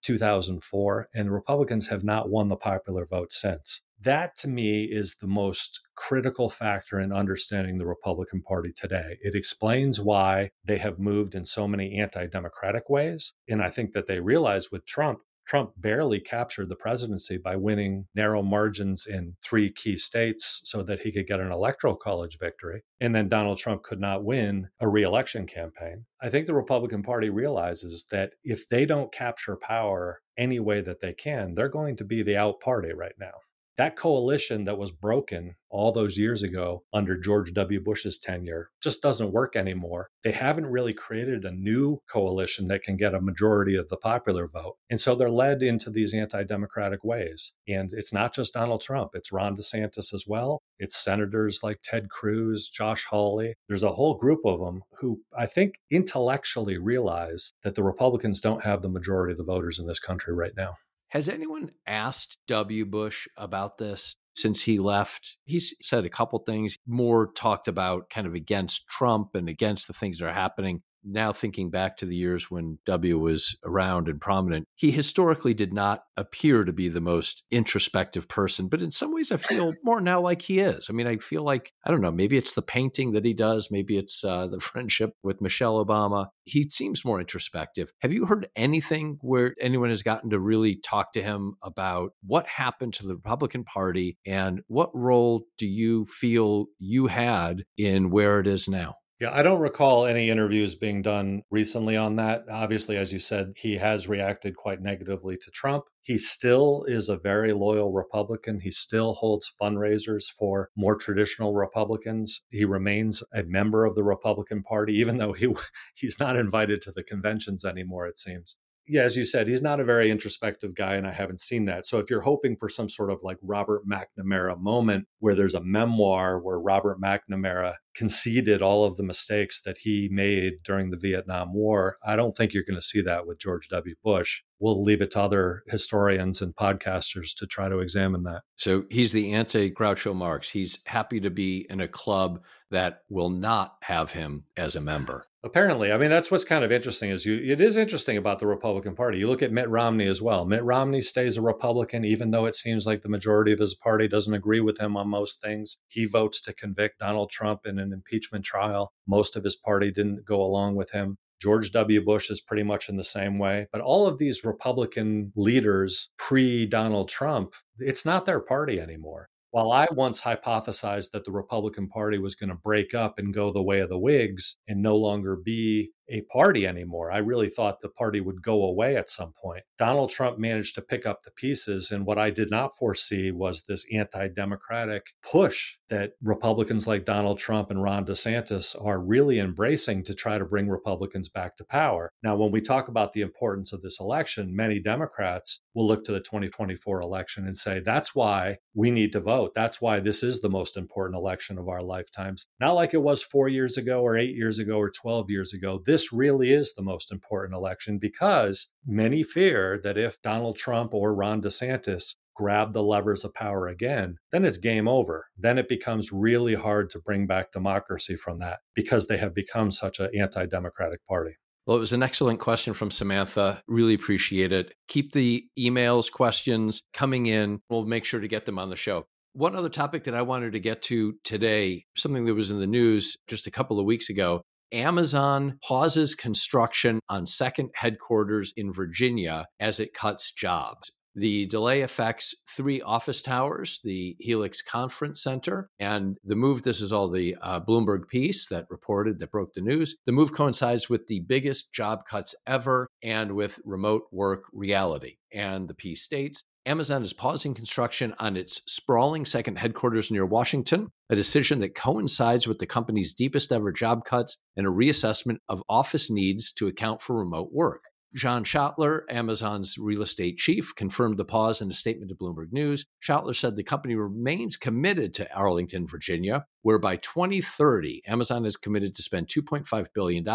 2004, 0.02 1.08
and 1.14 1.26
the 1.26 1.32
Republicans 1.32 1.88
have 1.88 2.02
not 2.02 2.30
won 2.30 2.48
the 2.48 2.56
popular 2.56 3.04
vote 3.04 3.30
since. 3.30 3.82
That 4.00 4.36
to 4.36 4.48
me 4.48 4.84
is 4.84 5.16
the 5.16 5.26
most 5.26 5.80
critical 5.94 6.50
factor 6.50 6.98
in 6.98 7.12
understanding 7.12 7.76
the 7.76 7.86
Republican 7.86 8.42
Party 8.42 8.70
today. 8.72 9.18
It 9.20 9.34
explains 9.34 10.00
why 10.00 10.50
they 10.64 10.78
have 10.78 10.98
moved 10.98 11.34
in 11.34 11.44
so 11.44 11.68
many 11.68 11.98
anti 11.98 12.26
democratic 12.26 12.88
ways. 12.88 13.32
And 13.48 13.62
I 13.62 13.70
think 13.70 13.92
that 13.92 14.06
they 14.06 14.20
realize 14.20 14.70
with 14.70 14.86
Trump, 14.86 15.20
Trump 15.46 15.72
barely 15.76 16.20
captured 16.20 16.68
the 16.68 16.76
presidency 16.76 17.36
by 17.36 17.56
winning 17.56 18.06
narrow 18.14 18.42
margins 18.42 19.06
in 19.06 19.36
three 19.44 19.70
key 19.72 19.96
states 19.96 20.60
so 20.64 20.82
that 20.82 21.02
he 21.02 21.12
could 21.12 21.26
get 21.26 21.40
an 21.40 21.52
electoral 21.52 21.96
college 21.96 22.38
victory. 22.38 22.82
And 23.00 23.14
then 23.14 23.28
Donald 23.28 23.58
Trump 23.58 23.82
could 23.82 24.00
not 24.00 24.24
win 24.24 24.68
a 24.80 24.88
reelection 24.88 25.46
campaign. 25.46 26.06
I 26.22 26.30
think 26.30 26.46
the 26.46 26.54
Republican 26.54 27.02
Party 27.02 27.30
realizes 27.30 28.06
that 28.10 28.32
if 28.42 28.68
they 28.68 28.86
don't 28.86 29.12
capture 29.12 29.56
power 29.56 30.20
any 30.36 30.58
way 30.60 30.80
that 30.80 31.00
they 31.00 31.12
can, 31.12 31.54
they're 31.54 31.68
going 31.68 31.96
to 31.96 32.04
be 32.04 32.22
the 32.22 32.36
out 32.36 32.60
party 32.60 32.92
right 32.92 33.14
now. 33.18 33.32
That 33.76 33.96
coalition 33.96 34.64
that 34.64 34.78
was 34.78 34.92
broken 34.92 35.56
all 35.68 35.90
those 35.90 36.16
years 36.16 36.44
ago 36.44 36.84
under 36.92 37.16
George 37.16 37.52
W. 37.52 37.80
Bush's 37.80 38.18
tenure 38.18 38.70
just 38.80 39.02
doesn't 39.02 39.32
work 39.32 39.56
anymore. 39.56 40.10
They 40.22 40.30
haven't 40.30 40.66
really 40.66 40.92
created 40.92 41.44
a 41.44 41.50
new 41.50 42.00
coalition 42.08 42.68
that 42.68 42.84
can 42.84 42.96
get 42.96 43.14
a 43.14 43.20
majority 43.20 43.74
of 43.74 43.88
the 43.88 43.96
popular 43.96 44.46
vote. 44.46 44.76
And 44.88 45.00
so 45.00 45.16
they're 45.16 45.28
led 45.28 45.60
into 45.60 45.90
these 45.90 46.14
anti 46.14 46.44
democratic 46.44 47.02
ways. 47.02 47.52
And 47.66 47.92
it's 47.92 48.12
not 48.12 48.32
just 48.32 48.54
Donald 48.54 48.80
Trump, 48.80 49.10
it's 49.14 49.32
Ron 49.32 49.56
DeSantis 49.56 50.14
as 50.14 50.24
well. 50.24 50.62
It's 50.78 50.96
senators 50.96 51.60
like 51.64 51.80
Ted 51.82 52.08
Cruz, 52.08 52.68
Josh 52.68 53.04
Hawley. 53.06 53.54
There's 53.66 53.82
a 53.82 53.92
whole 53.92 54.14
group 54.14 54.44
of 54.44 54.60
them 54.60 54.82
who 55.00 55.22
I 55.36 55.46
think 55.46 55.74
intellectually 55.90 56.78
realize 56.78 57.52
that 57.64 57.74
the 57.74 57.82
Republicans 57.82 58.40
don't 58.40 58.62
have 58.62 58.82
the 58.82 58.88
majority 58.88 59.32
of 59.32 59.38
the 59.38 59.44
voters 59.44 59.80
in 59.80 59.88
this 59.88 59.98
country 59.98 60.32
right 60.32 60.52
now. 60.56 60.76
Has 61.14 61.28
anyone 61.28 61.70
asked 61.86 62.38
W. 62.48 62.84
Bush 62.84 63.28
about 63.36 63.78
this 63.78 64.16
since 64.34 64.64
he 64.64 64.80
left? 64.80 65.38
He's 65.44 65.72
said 65.80 66.04
a 66.04 66.10
couple 66.10 66.40
things, 66.40 66.76
more 66.88 67.30
talked 67.32 67.68
about 67.68 68.10
kind 68.10 68.26
of 68.26 68.34
against 68.34 68.88
Trump 68.88 69.36
and 69.36 69.48
against 69.48 69.86
the 69.86 69.92
things 69.92 70.18
that 70.18 70.26
are 70.26 70.32
happening 70.32 70.82
now 71.04 71.32
thinking 71.32 71.70
back 71.70 71.96
to 71.98 72.06
the 72.06 72.16
years 72.16 72.50
when 72.50 72.78
W 72.86 73.18
was 73.18 73.56
around 73.64 74.08
and 74.08 74.20
prominent, 74.20 74.66
he 74.74 74.90
historically 74.90 75.54
did 75.54 75.72
not 75.72 76.04
appear 76.16 76.64
to 76.64 76.72
be 76.72 76.88
the 76.88 77.00
most 77.00 77.42
introspective 77.50 78.28
person, 78.28 78.68
but 78.68 78.82
in 78.82 78.90
some 78.90 79.12
ways 79.12 79.32
I 79.32 79.36
feel 79.36 79.72
more 79.84 80.00
now 80.00 80.20
like 80.20 80.42
he 80.42 80.60
is. 80.60 80.86
I 80.88 80.92
mean, 80.92 81.06
I 81.06 81.16
feel 81.16 81.42
like, 81.42 81.72
I 81.84 81.90
don't 81.90 82.00
know, 82.00 82.12
maybe 82.12 82.36
it's 82.36 82.54
the 82.54 82.62
painting 82.62 83.12
that 83.12 83.24
he 83.24 83.34
does, 83.34 83.68
maybe 83.70 83.96
it's 83.96 84.24
uh, 84.24 84.46
the 84.46 84.60
friendship 84.74 85.12
with 85.22 85.40
Michelle 85.40 85.84
Obama. 85.84 86.28
He 86.44 86.68
seems 86.68 87.04
more 87.04 87.20
introspective. 87.20 87.92
Have 88.00 88.12
you 88.12 88.26
heard 88.26 88.48
anything 88.56 89.18
where 89.20 89.54
anyone 89.60 89.88
has 89.88 90.02
gotten 90.02 90.30
to 90.30 90.38
really 90.38 90.76
talk 90.76 91.12
to 91.12 91.22
him 91.22 91.54
about 91.62 92.12
what 92.22 92.46
happened 92.46 92.94
to 92.94 93.06
the 93.06 93.14
Republican 93.14 93.64
Party 93.64 94.18
and 94.26 94.60
what 94.68 94.90
role 94.94 95.46
do 95.58 95.66
you 95.66 96.06
feel 96.06 96.66
you 96.78 97.06
had 97.06 97.64
in 97.76 98.10
where 98.10 98.40
it 98.40 98.46
is 98.46 98.68
now? 98.68 98.96
Yeah, 99.20 99.30
I 99.32 99.42
don't 99.42 99.60
recall 99.60 100.06
any 100.06 100.28
interviews 100.28 100.74
being 100.74 101.00
done 101.00 101.42
recently 101.48 101.96
on 101.96 102.16
that. 102.16 102.44
Obviously, 102.50 102.96
as 102.96 103.12
you 103.12 103.20
said, 103.20 103.52
he 103.56 103.76
has 103.76 104.08
reacted 104.08 104.56
quite 104.56 104.82
negatively 104.82 105.36
to 105.36 105.50
Trump. 105.52 105.84
He 106.02 106.18
still 106.18 106.84
is 106.88 107.08
a 107.08 107.16
very 107.16 107.52
loyal 107.52 107.92
Republican. 107.92 108.58
He 108.60 108.72
still 108.72 109.14
holds 109.14 109.52
fundraisers 109.60 110.24
for 110.36 110.70
more 110.76 110.96
traditional 110.96 111.54
Republicans. 111.54 112.42
He 112.50 112.64
remains 112.64 113.22
a 113.32 113.44
member 113.44 113.84
of 113.84 113.94
the 113.94 114.02
Republican 114.02 114.64
Party, 114.64 114.94
even 114.98 115.18
though 115.18 115.32
he 115.32 115.54
he's 115.94 116.18
not 116.18 116.36
invited 116.36 116.80
to 116.82 116.92
the 116.92 117.04
conventions 117.04 117.64
anymore, 117.64 118.08
it 118.08 118.18
seems 118.18 118.56
yeah, 118.86 119.02
as 119.02 119.16
you 119.16 119.24
said, 119.24 119.48
he's 119.48 119.62
not 119.62 119.80
a 119.80 119.84
very 119.84 120.10
introspective 120.10 120.74
guy, 120.74 120.94
and 120.96 121.06
I 121.06 121.12
haven't 121.12 121.40
seen 121.40 121.64
that. 121.66 121.86
So 121.86 121.98
if 121.98 122.10
you're 122.10 122.20
hoping 122.20 122.56
for 122.56 122.68
some 122.68 122.88
sort 122.88 123.10
of 123.10 123.20
like 123.22 123.38
Robert 123.42 123.82
McNamara 123.88 124.60
moment 124.60 125.06
where 125.20 125.34
there's 125.34 125.54
a 125.54 125.64
memoir 125.64 126.38
where 126.38 126.60
Robert 126.60 127.00
McNamara 127.00 127.76
conceded 127.94 128.62
all 128.62 128.84
of 128.84 128.96
the 128.96 129.02
mistakes 129.02 129.60
that 129.62 129.78
he 129.78 130.08
made 130.10 130.54
during 130.64 130.90
the 130.90 130.96
Vietnam 130.96 131.54
War, 131.54 131.96
I 132.04 132.16
don't 132.16 132.36
think 132.36 132.52
you're 132.52 132.64
going 132.64 132.78
to 132.78 132.82
see 132.82 133.00
that 133.02 133.26
with 133.26 133.38
George 133.38 133.68
W. 133.68 133.94
Bush. 134.02 134.42
We'll 134.58 134.82
leave 134.82 135.02
it 135.02 135.10
to 135.12 135.20
other 135.20 135.62
historians 135.68 136.40
and 136.40 136.54
podcasters 136.54 137.34
to 137.36 137.46
try 137.46 137.68
to 137.68 137.80
examine 137.80 138.22
that. 138.24 138.42
So 138.56 138.84
he's 138.90 139.12
the 139.12 139.32
anti 139.32 139.70
Groucho 139.70 140.14
Marx. 140.14 140.50
He's 140.50 140.78
happy 140.86 141.20
to 141.20 141.30
be 141.30 141.66
in 141.68 141.80
a 141.80 141.88
club 141.88 142.42
that 142.70 143.02
will 143.08 143.30
not 143.30 143.76
have 143.82 144.12
him 144.12 144.44
as 144.56 144.74
a 144.74 144.80
member. 144.80 145.26
Apparently, 145.44 145.92
I 145.92 145.98
mean 145.98 146.08
that's 146.08 146.30
what's 146.30 146.42
kind 146.42 146.64
of 146.64 146.72
interesting 146.72 147.10
is 147.10 147.26
you 147.26 147.34
it 147.34 147.60
is 147.60 147.76
interesting 147.76 148.16
about 148.16 148.38
the 148.38 148.46
Republican 148.46 148.96
Party. 148.96 149.18
You 149.18 149.28
look 149.28 149.42
at 149.42 149.52
Mitt 149.52 149.68
Romney 149.68 150.06
as 150.06 150.22
well. 150.22 150.46
Mitt 150.46 150.64
Romney 150.64 151.02
stays 151.02 151.36
a 151.36 151.42
Republican 151.42 152.04
even 152.04 152.30
though 152.30 152.46
it 152.46 152.56
seems 152.56 152.86
like 152.86 153.02
the 153.02 153.10
majority 153.10 153.52
of 153.52 153.58
his 153.58 153.74
party 153.74 154.08
doesn't 154.08 154.32
agree 154.32 154.60
with 154.60 154.80
him 154.80 154.96
on 154.96 155.08
most 155.08 155.42
things. 155.42 155.76
He 155.86 156.06
votes 156.06 156.40
to 156.42 156.54
convict 156.54 157.00
Donald 157.00 157.30
Trump 157.30 157.66
in 157.66 157.78
an 157.84 157.92
impeachment 157.92 158.44
trial. 158.44 158.92
Most 159.06 159.36
of 159.36 159.44
his 159.44 159.56
party 159.56 159.90
didn't 159.90 160.24
go 160.24 160.42
along 160.42 160.74
with 160.76 160.90
him. 160.90 161.16
George 161.40 161.72
W. 161.72 162.02
Bush 162.04 162.30
is 162.30 162.40
pretty 162.40 162.62
much 162.62 162.88
in 162.88 162.96
the 162.96 163.04
same 163.04 163.38
way. 163.38 163.66
But 163.70 163.82
all 163.82 164.06
of 164.06 164.18
these 164.18 164.44
Republican 164.44 165.32
leaders 165.36 166.08
pre 166.16 166.66
Donald 166.66 167.08
Trump, 167.08 167.54
it's 167.78 168.04
not 168.04 168.26
their 168.26 168.40
party 168.40 168.80
anymore. 168.80 169.28
While 169.50 169.70
I 169.70 169.86
once 169.92 170.22
hypothesized 170.22 171.12
that 171.12 171.24
the 171.24 171.30
Republican 171.30 171.88
Party 171.88 172.18
was 172.18 172.34
going 172.34 172.50
to 172.50 172.56
break 172.56 172.92
up 172.92 173.20
and 173.20 173.32
go 173.32 173.52
the 173.52 173.62
way 173.62 173.78
of 173.80 173.88
the 173.88 173.98
Whigs 173.98 174.56
and 174.66 174.82
no 174.82 174.96
longer 174.96 175.36
be 175.36 175.92
a 176.08 176.22
party 176.22 176.66
anymore. 176.66 177.10
I 177.10 177.18
really 177.18 177.50
thought 177.50 177.80
the 177.80 177.88
party 177.88 178.20
would 178.20 178.42
go 178.42 178.64
away 178.64 178.96
at 178.96 179.10
some 179.10 179.32
point. 179.32 179.64
Donald 179.78 180.10
Trump 180.10 180.38
managed 180.38 180.74
to 180.74 180.82
pick 180.82 181.06
up 181.06 181.22
the 181.22 181.30
pieces. 181.30 181.90
And 181.90 182.06
what 182.06 182.18
I 182.18 182.30
did 182.30 182.50
not 182.50 182.76
foresee 182.76 183.30
was 183.30 183.62
this 183.62 183.86
anti 183.92 184.28
democratic 184.28 185.14
push 185.22 185.76
that 185.88 186.12
Republicans 186.22 186.86
like 186.86 187.04
Donald 187.04 187.38
Trump 187.38 187.70
and 187.70 187.82
Ron 187.82 188.04
DeSantis 188.04 188.74
are 188.84 189.00
really 189.00 189.38
embracing 189.38 190.02
to 190.04 190.14
try 190.14 190.38
to 190.38 190.44
bring 190.44 190.68
Republicans 190.68 191.28
back 191.28 191.56
to 191.56 191.64
power. 191.64 192.10
Now, 192.22 192.36
when 192.36 192.50
we 192.50 192.60
talk 192.60 192.88
about 192.88 193.12
the 193.12 193.20
importance 193.20 193.72
of 193.72 193.82
this 193.82 194.00
election, 194.00 194.56
many 194.56 194.80
Democrats 194.80 195.60
will 195.74 195.86
look 195.86 196.04
to 196.04 196.12
the 196.12 196.20
2024 196.20 197.00
election 197.00 197.46
and 197.46 197.56
say, 197.56 197.80
that's 197.80 198.14
why 198.14 198.56
we 198.74 198.90
need 198.90 199.12
to 199.12 199.20
vote. 199.20 199.52
That's 199.54 199.80
why 199.80 200.00
this 200.00 200.22
is 200.22 200.40
the 200.40 200.48
most 200.48 200.76
important 200.76 201.16
election 201.16 201.58
of 201.58 201.68
our 201.68 201.82
lifetimes. 201.82 202.46
Not 202.58 202.72
like 202.72 202.94
it 202.94 203.02
was 203.02 203.22
four 203.22 203.48
years 203.48 203.76
ago 203.76 204.02
or 204.02 204.16
eight 204.18 204.34
years 204.34 204.58
ago 204.58 204.78
or 204.78 204.90
12 204.90 205.30
years 205.30 205.52
ago. 205.52 205.80
This 205.84 205.93
this 205.94 206.12
really 206.12 206.52
is 206.52 206.74
the 206.74 206.82
most 206.82 207.12
important 207.12 207.54
election 207.54 207.98
because 207.98 208.66
many 208.84 209.22
fear 209.22 209.80
that 209.84 209.96
if 209.96 210.20
Donald 210.22 210.56
Trump 210.56 210.92
or 210.92 211.14
Ron 211.14 211.40
DeSantis 211.40 212.16
grab 212.34 212.72
the 212.72 212.82
levers 212.82 213.22
of 213.22 213.32
power 213.32 213.68
again, 213.68 214.16
then 214.32 214.44
it's 214.44 214.56
game 214.56 214.88
over. 214.88 215.28
Then 215.38 215.56
it 215.56 215.68
becomes 215.68 216.10
really 216.10 216.56
hard 216.56 216.90
to 216.90 216.98
bring 216.98 217.28
back 217.28 217.52
democracy 217.52 218.16
from 218.16 218.40
that 218.40 218.58
because 218.74 219.06
they 219.06 219.18
have 219.18 219.36
become 219.36 219.70
such 219.70 220.00
an 220.00 220.10
anti 220.18 220.46
democratic 220.46 221.06
party. 221.06 221.36
Well, 221.64 221.76
it 221.76 221.80
was 221.80 221.92
an 221.92 222.02
excellent 222.02 222.40
question 222.40 222.74
from 222.74 222.90
Samantha. 222.90 223.62
Really 223.68 223.94
appreciate 223.94 224.50
it. 224.50 224.74
Keep 224.88 225.12
the 225.12 225.46
emails, 225.56 226.10
questions 226.10 226.82
coming 226.92 227.26
in. 227.26 227.60
We'll 227.70 227.86
make 227.86 228.04
sure 228.04 228.18
to 228.18 228.26
get 228.26 228.46
them 228.46 228.58
on 228.58 228.68
the 228.68 228.74
show. 228.76 229.06
One 229.34 229.54
other 229.54 229.68
topic 229.68 230.04
that 230.04 230.14
I 230.16 230.22
wanted 230.22 230.54
to 230.54 230.60
get 230.60 230.82
to 230.82 231.14
today, 231.22 231.84
something 231.96 232.24
that 232.24 232.34
was 232.34 232.50
in 232.50 232.58
the 232.58 232.66
news 232.66 233.16
just 233.28 233.46
a 233.46 233.52
couple 233.52 233.78
of 233.78 233.86
weeks 233.86 234.10
ago, 234.10 234.42
Amazon 234.74 235.58
pauses 235.66 236.14
construction 236.14 237.00
on 237.08 237.26
second 237.26 237.70
headquarters 237.74 238.52
in 238.56 238.72
Virginia 238.72 239.46
as 239.60 239.78
it 239.78 239.94
cuts 239.94 240.32
jobs. 240.32 240.90
The 241.16 241.46
delay 241.46 241.82
affects 241.82 242.34
three 242.56 242.82
office 242.82 243.22
towers, 243.22 243.78
the 243.84 244.16
Helix 244.18 244.62
Conference 244.62 245.22
Center, 245.22 245.70
and 245.78 246.18
the 246.24 246.34
move. 246.34 246.62
This 246.62 246.80
is 246.80 246.92
all 246.92 247.08
the 247.08 247.36
uh, 247.40 247.60
Bloomberg 247.60 248.08
piece 248.08 248.48
that 248.48 248.66
reported, 248.68 249.20
that 249.20 249.30
broke 249.30 249.52
the 249.54 249.60
news. 249.60 249.96
The 250.06 250.12
move 250.12 250.32
coincides 250.32 250.90
with 250.90 251.06
the 251.06 251.20
biggest 251.20 251.72
job 251.72 252.04
cuts 252.04 252.34
ever 252.48 252.88
and 253.00 253.32
with 253.36 253.60
remote 253.64 254.02
work 254.10 254.46
reality. 254.52 255.18
And 255.32 255.68
the 255.68 255.74
piece 255.74 256.02
states 256.02 256.42
Amazon 256.66 257.02
is 257.02 257.12
pausing 257.12 257.52
construction 257.52 258.14
on 258.18 258.38
its 258.38 258.62
sprawling 258.66 259.26
second 259.26 259.58
headquarters 259.58 260.10
near 260.10 260.24
Washington, 260.24 260.88
a 261.10 261.16
decision 261.16 261.60
that 261.60 261.74
coincides 261.74 262.48
with 262.48 262.58
the 262.58 262.66
company's 262.66 263.12
deepest 263.12 263.52
ever 263.52 263.70
job 263.70 264.04
cuts 264.06 264.38
and 264.56 264.66
a 264.66 264.70
reassessment 264.70 265.36
of 265.46 265.62
office 265.68 266.10
needs 266.10 266.52
to 266.54 266.66
account 266.66 267.02
for 267.02 267.18
remote 267.18 267.50
work. 267.52 267.84
John 268.14 268.44
Schoettler, 268.44 269.02
Amazon's 269.10 269.76
real 269.76 270.00
estate 270.00 270.38
chief, 270.38 270.74
confirmed 270.74 271.18
the 271.18 271.24
pause 271.26 271.60
in 271.60 271.70
a 271.70 271.74
statement 271.74 272.10
to 272.10 272.14
Bloomberg 272.14 272.52
News. 272.52 272.86
Schoettler 273.02 273.36
said 273.36 273.56
the 273.56 273.64
company 273.64 273.94
remains 273.94 274.56
committed 274.56 275.12
to 275.14 275.34
Arlington, 275.34 275.86
Virginia, 275.86 276.46
where 276.62 276.78
by 276.78 276.96
2030, 276.96 278.02
Amazon 278.06 278.46
is 278.46 278.56
committed 278.56 278.94
to 278.94 279.02
spend 279.02 279.26
$2.5 279.26 279.86
billion 279.92 280.26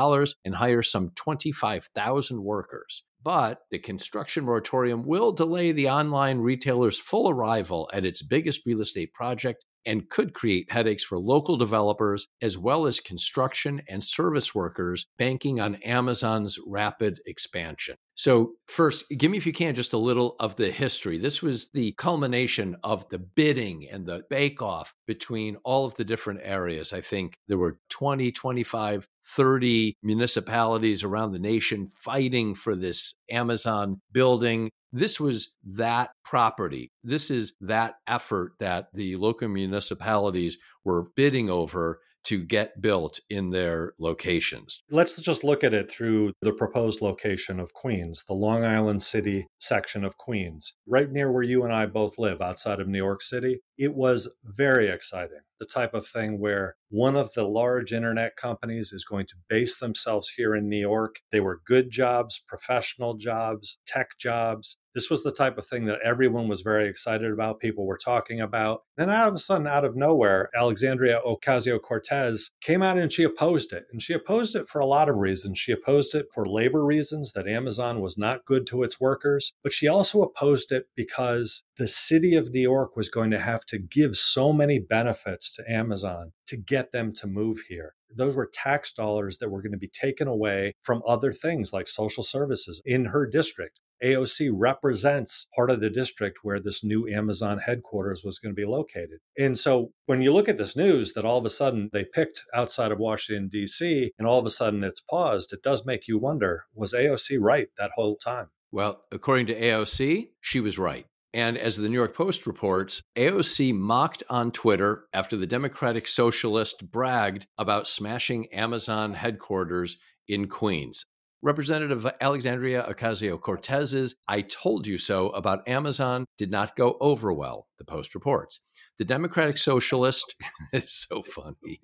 and 0.45 0.55
hire 0.55 0.83
some 0.83 1.09
25,000 1.15 2.43
workers. 2.43 3.03
But 3.21 3.59
the 3.69 3.79
construction 3.79 4.45
moratorium 4.45 5.03
will 5.05 5.31
delay 5.31 5.71
the 5.71 5.89
online 5.89 6.39
retailer's 6.39 6.99
full 6.99 7.29
arrival 7.29 7.89
at 7.93 8.05
its 8.05 8.21
biggest 8.21 8.65
real 8.65 8.81
estate 8.81 9.13
project 9.13 9.65
and 9.85 10.09
could 10.09 10.33
create 10.33 10.71
headaches 10.71 11.03
for 11.03 11.17
local 11.17 11.57
developers 11.57 12.27
as 12.41 12.57
well 12.57 12.85
as 12.85 12.99
construction 12.99 13.81
and 13.87 14.03
service 14.03 14.53
workers 14.53 15.05
banking 15.17 15.59
on 15.59 15.75
Amazon's 15.75 16.57
rapid 16.65 17.19
expansion. 17.25 17.95
So, 18.15 18.55
first, 18.67 19.05
give 19.17 19.31
me, 19.31 19.37
if 19.37 19.45
you 19.45 19.53
can, 19.53 19.75
just 19.75 19.93
a 19.93 19.97
little 19.97 20.35
of 20.41 20.57
the 20.57 20.71
history. 20.71 21.17
This 21.17 21.41
was 21.41 21.69
the 21.69 21.93
culmination 21.93 22.75
of 22.83 23.07
the 23.07 23.19
bidding 23.19 23.87
and 23.89 24.05
the 24.05 24.23
bake 24.29 24.61
off 24.61 24.93
between 25.07 25.55
all 25.63 25.85
of 25.85 25.95
the 25.95 26.03
different 26.03 26.41
areas. 26.43 26.91
I 26.91 26.99
think 26.99 27.37
there 27.47 27.57
were 27.57 27.77
20, 27.89 28.33
25, 28.33 29.07
30 29.25 29.95
municipalities 30.03 31.03
around 31.03 31.31
the 31.31 31.39
nation 31.39 31.87
fighting 31.87 32.55
for 32.55 32.75
this 32.75 33.13
Amazon 33.31 34.01
building. 34.11 34.69
This 34.91 35.19
was 35.19 35.55
that 35.65 36.11
property. 36.23 36.91
This 37.03 37.29
is 37.29 37.53
that 37.61 37.95
effort 38.07 38.53
that 38.59 38.87
the 38.93 39.15
local 39.15 39.47
municipalities 39.47 40.57
were 40.83 41.09
bidding 41.15 41.49
over 41.49 41.99
to 42.25 42.43
get 42.43 42.81
built 42.81 43.19
in 43.29 43.49
their 43.49 43.93
locations. 43.99 44.81
Let's 44.89 45.19
just 45.21 45.43
look 45.43 45.63
at 45.63 45.73
it 45.73 45.89
through 45.89 46.33
the 46.41 46.53
proposed 46.53 47.01
location 47.01 47.59
of 47.59 47.73
Queens, 47.73 48.23
the 48.27 48.33
Long 48.33 48.63
Island 48.63 49.03
City 49.03 49.47
section 49.59 50.03
of 50.03 50.17
Queens, 50.17 50.73
right 50.85 51.11
near 51.11 51.31
where 51.31 51.43
you 51.43 51.63
and 51.63 51.73
I 51.73 51.85
both 51.85 52.17
live 52.17 52.41
outside 52.41 52.79
of 52.79 52.87
New 52.87 52.97
York 52.97 53.21
City. 53.21 53.61
It 53.77 53.93
was 53.93 54.29
very 54.43 54.89
exciting. 54.89 55.39
The 55.59 55.65
type 55.65 55.93
of 55.93 56.07
thing 56.07 56.39
where 56.39 56.75
one 56.89 57.15
of 57.15 57.33
the 57.33 57.45
large 57.45 57.91
internet 57.93 58.35
companies 58.35 58.91
is 58.91 59.05
going 59.05 59.25
to 59.27 59.35
base 59.47 59.77
themselves 59.77 60.29
here 60.35 60.55
in 60.55 60.69
New 60.69 60.79
York. 60.79 61.17
They 61.31 61.39
were 61.39 61.61
good 61.65 61.89
jobs, 61.89 62.41
professional 62.47 63.15
jobs, 63.15 63.77
tech 63.85 64.17
jobs. 64.17 64.77
This 64.99 65.09
was 65.09 65.23
the 65.23 65.31
type 65.31 65.57
of 65.57 65.65
thing 65.65 65.85
that 65.85 66.01
everyone 66.03 66.49
was 66.49 66.59
very 66.59 66.89
excited 66.89 67.31
about, 67.31 67.61
people 67.61 67.85
were 67.85 67.97
talking 67.97 68.41
about. 68.41 68.81
Then, 68.97 69.09
out 69.09 69.29
of 69.29 69.33
a 69.33 69.37
sudden, 69.37 69.65
out 69.65 69.85
of 69.85 69.95
nowhere, 69.95 70.49
Alexandria 70.53 71.21
Ocasio 71.25 71.81
Cortez 71.81 72.49
came 72.59 72.83
out 72.83 72.97
and 72.97 73.09
she 73.09 73.23
opposed 73.23 73.71
it. 73.71 73.85
And 73.93 74.01
she 74.01 74.11
opposed 74.11 74.57
it 74.57 74.67
for 74.67 74.79
a 74.79 74.85
lot 74.85 75.07
of 75.07 75.15
reasons. 75.15 75.57
She 75.57 75.71
opposed 75.71 76.13
it 76.15 76.25
for 76.33 76.45
labor 76.45 76.83
reasons, 76.83 77.31
that 77.31 77.47
Amazon 77.47 78.01
was 78.01 78.17
not 78.17 78.43
good 78.43 78.67
to 78.67 78.83
its 78.83 78.99
workers, 78.99 79.53
but 79.63 79.71
she 79.71 79.87
also 79.87 80.21
opposed 80.21 80.69
it 80.73 80.87
because 80.97 81.63
the 81.77 81.87
city 81.87 82.35
of 82.35 82.51
New 82.51 82.59
York 82.59 82.97
was 82.97 83.07
going 83.07 83.31
to 83.31 83.39
have 83.39 83.65
to 83.67 83.77
give 83.77 84.17
so 84.17 84.51
many 84.51 84.79
benefits 84.79 85.55
to 85.55 85.71
Amazon 85.71 86.33
to 86.47 86.57
get 86.57 86.91
them 86.91 87.13
to 87.13 87.25
move 87.25 87.59
here. 87.69 87.93
Those 88.13 88.35
were 88.35 88.49
tax 88.51 88.91
dollars 88.91 89.37
that 89.37 89.49
were 89.49 89.61
going 89.61 89.71
to 89.71 89.77
be 89.77 89.87
taken 89.87 90.27
away 90.27 90.73
from 90.81 91.03
other 91.07 91.31
things 91.31 91.71
like 91.71 91.87
social 91.87 92.23
services 92.23 92.81
in 92.83 93.05
her 93.05 93.25
district. 93.25 93.79
AOC 94.03 94.51
represents 94.53 95.47
part 95.55 95.69
of 95.69 95.79
the 95.79 95.89
district 95.89 96.39
where 96.43 96.59
this 96.59 96.83
new 96.83 97.07
Amazon 97.07 97.59
headquarters 97.59 98.23
was 98.23 98.39
going 98.39 98.53
to 98.53 98.59
be 98.59 98.65
located. 98.65 99.19
And 99.37 99.57
so 99.57 99.91
when 100.05 100.21
you 100.21 100.33
look 100.33 100.49
at 100.49 100.57
this 100.57 100.75
news 100.75 101.13
that 101.13 101.25
all 101.25 101.37
of 101.37 101.45
a 101.45 101.49
sudden 101.49 101.89
they 101.91 102.03
picked 102.03 102.43
outside 102.53 102.91
of 102.91 102.99
Washington, 102.99 103.47
D.C., 103.47 104.11
and 104.17 104.27
all 104.27 104.39
of 104.39 104.45
a 104.45 104.49
sudden 104.49 104.83
it's 104.83 105.01
paused, 105.01 105.53
it 105.53 105.63
does 105.63 105.85
make 105.85 106.07
you 106.07 106.17
wonder 106.17 106.65
was 106.73 106.93
AOC 106.93 107.37
right 107.39 107.67
that 107.77 107.91
whole 107.95 108.15
time? 108.15 108.47
Well, 108.71 109.03
according 109.11 109.47
to 109.47 109.59
AOC, 109.59 110.29
she 110.41 110.59
was 110.59 110.77
right. 110.77 111.05
And 111.33 111.57
as 111.57 111.77
the 111.77 111.87
New 111.87 111.95
York 111.95 112.15
Post 112.15 112.47
reports, 112.47 113.03
AOC 113.15 113.73
mocked 113.75 114.23
on 114.29 114.51
Twitter 114.51 115.05
after 115.13 115.37
the 115.37 115.45
Democratic 115.45 116.07
Socialist 116.07 116.91
bragged 116.91 117.45
about 117.57 117.87
smashing 117.87 118.51
Amazon 118.51 119.13
headquarters 119.13 119.97
in 120.27 120.47
Queens. 120.47 121.05
Representative 121.41 122.05
Alexandria 122.19 122.85
Ocasio 122.89 123.39
Cortez's 123.39 124.15
I 124.27 124.41
told 124.41 124.85
you 124.85 124.97
so 124.97 125.29
about 125.29 125.65
Amazon 125.69 126.25
did 126.37 126.51
not 126.51 126.75
go 126.75 126.97
over 126.99 127.31
well, 127.31 127.67
the 127.77 127.85
Post 127.85 128.13
reports. 128.13 128.59
The 128.99 129.05
Democratic 129.05 129.57
Socialist 129.57 130.35
is 130.73 130.91
so 130.91 131.21
funny. 131.21 131.79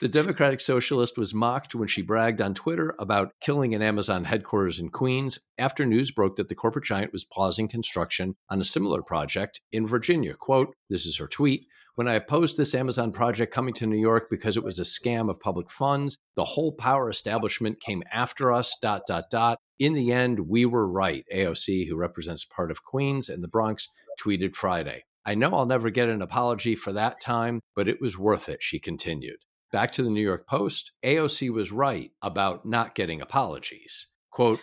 The 0.00 0.08
Democratic 0.08 0.60
Socialist 0.60 1.18
was 1.18 1.34
mocked 1.34 1.74
when 1.74 1.88
she 1.88 2.02
bragged 2.02 2.40
on 2.40 2.54
Twitter 2.54 2.94
about 3.00 3.32
killing 3.40 3.74
an 3.74 3.82
Amazon 3.82 4.24
headquarters 4.24 4.78
in 4.78 4.90
Queens 4.90 5.40
after 5.58 5.84
news 5.84 6.12
broke 6.12 6.36
that 6.36 6.48
the 6.48 6.54
corporate 6.54 6.84
giant 6.84 7.12
was 7.12 7.24
pausing 7.24 7.66
construction 7.66 8.36
on 8.48 8.60
a 8.60 8.64
similar 8.64 9.02
project 9.02 9.60
in 9.72 9.88
Virginia. 9.88 10.34
Quote, 10.34 10.76
this 10.88 11.04
is 11.04 11.18
her 11.18 11.26
tweet. 11.26 11.66
When 11.96 12.06
I 12.06 12.14
opposed 12.14 12.56
this 12.56 12.76
Amazon 12.76 13.10
project 13.10 13.52
coming 13.52 13.74
to 13.74 13.86
New 13.86 13.98
York 13.98 14.28
because 14.30 14.56
it 14.56 14.62
was 14.62 14.78
a 14.78 14.82
scam 14.82 15.28
of 15.28 15.40
public 15.40 15.68
funds, 15.68 16.16
the 16.36 16.44
whole 16.44 16.70
power 16.70 17.10
establishment 17.10 17.80
came 17.80 18.04
after 18.12 18.52
us, 18.52 18.76
dot, 18.80 19.02
dot, 19.08 19.24
dot. 19.32 19.58
In 19.80 19.94
the 19.94 20.12
end, 20.12 20.48
we 20.48 20.64
were 20.64 20.88
right, 20.88 21.24
AOC, 21.34 21.88
who 21.88 21.96
represents 21.96 22.44
part 22.44 22.70
of 22.70 22.84
Queens 22.84 23.28
and 23.28 23.42
the 23.42 23.48
Bronx, 23.48 23.88
tweeted 24.24 24.54
Friday. 24.54 25.02
I 25.24 25.34
know 25.34 25.54
I'll 25.54 25.66
never 25.66 25.90
get 25.90 26.08
an 26.08 26.22
apology 26.22 26.74
for 26.74 26.92
that 26.92 27.20
time, 27.20 27.60
but 27.76 27.88
it 27.88 28.00
was 28.00 28.18
worth 28.18 28.48
it, 28.48 28.62
she 28.62 28.78
continued. 28.78 29.36
Back 29.70 29.92
to 29.92 30.02
the 30.02 30.10
New 30.10 30.22
York 30.22 30.46
Post, 30.46 30.92
AOC 31.04 31.50
was 31.50 31.72
right 31.72 32.10
about 32.20 32.66
not 32.66 32.94
getting 32.94 33.20
apologies. 33.20 34.08
Quote, 34.30 34.60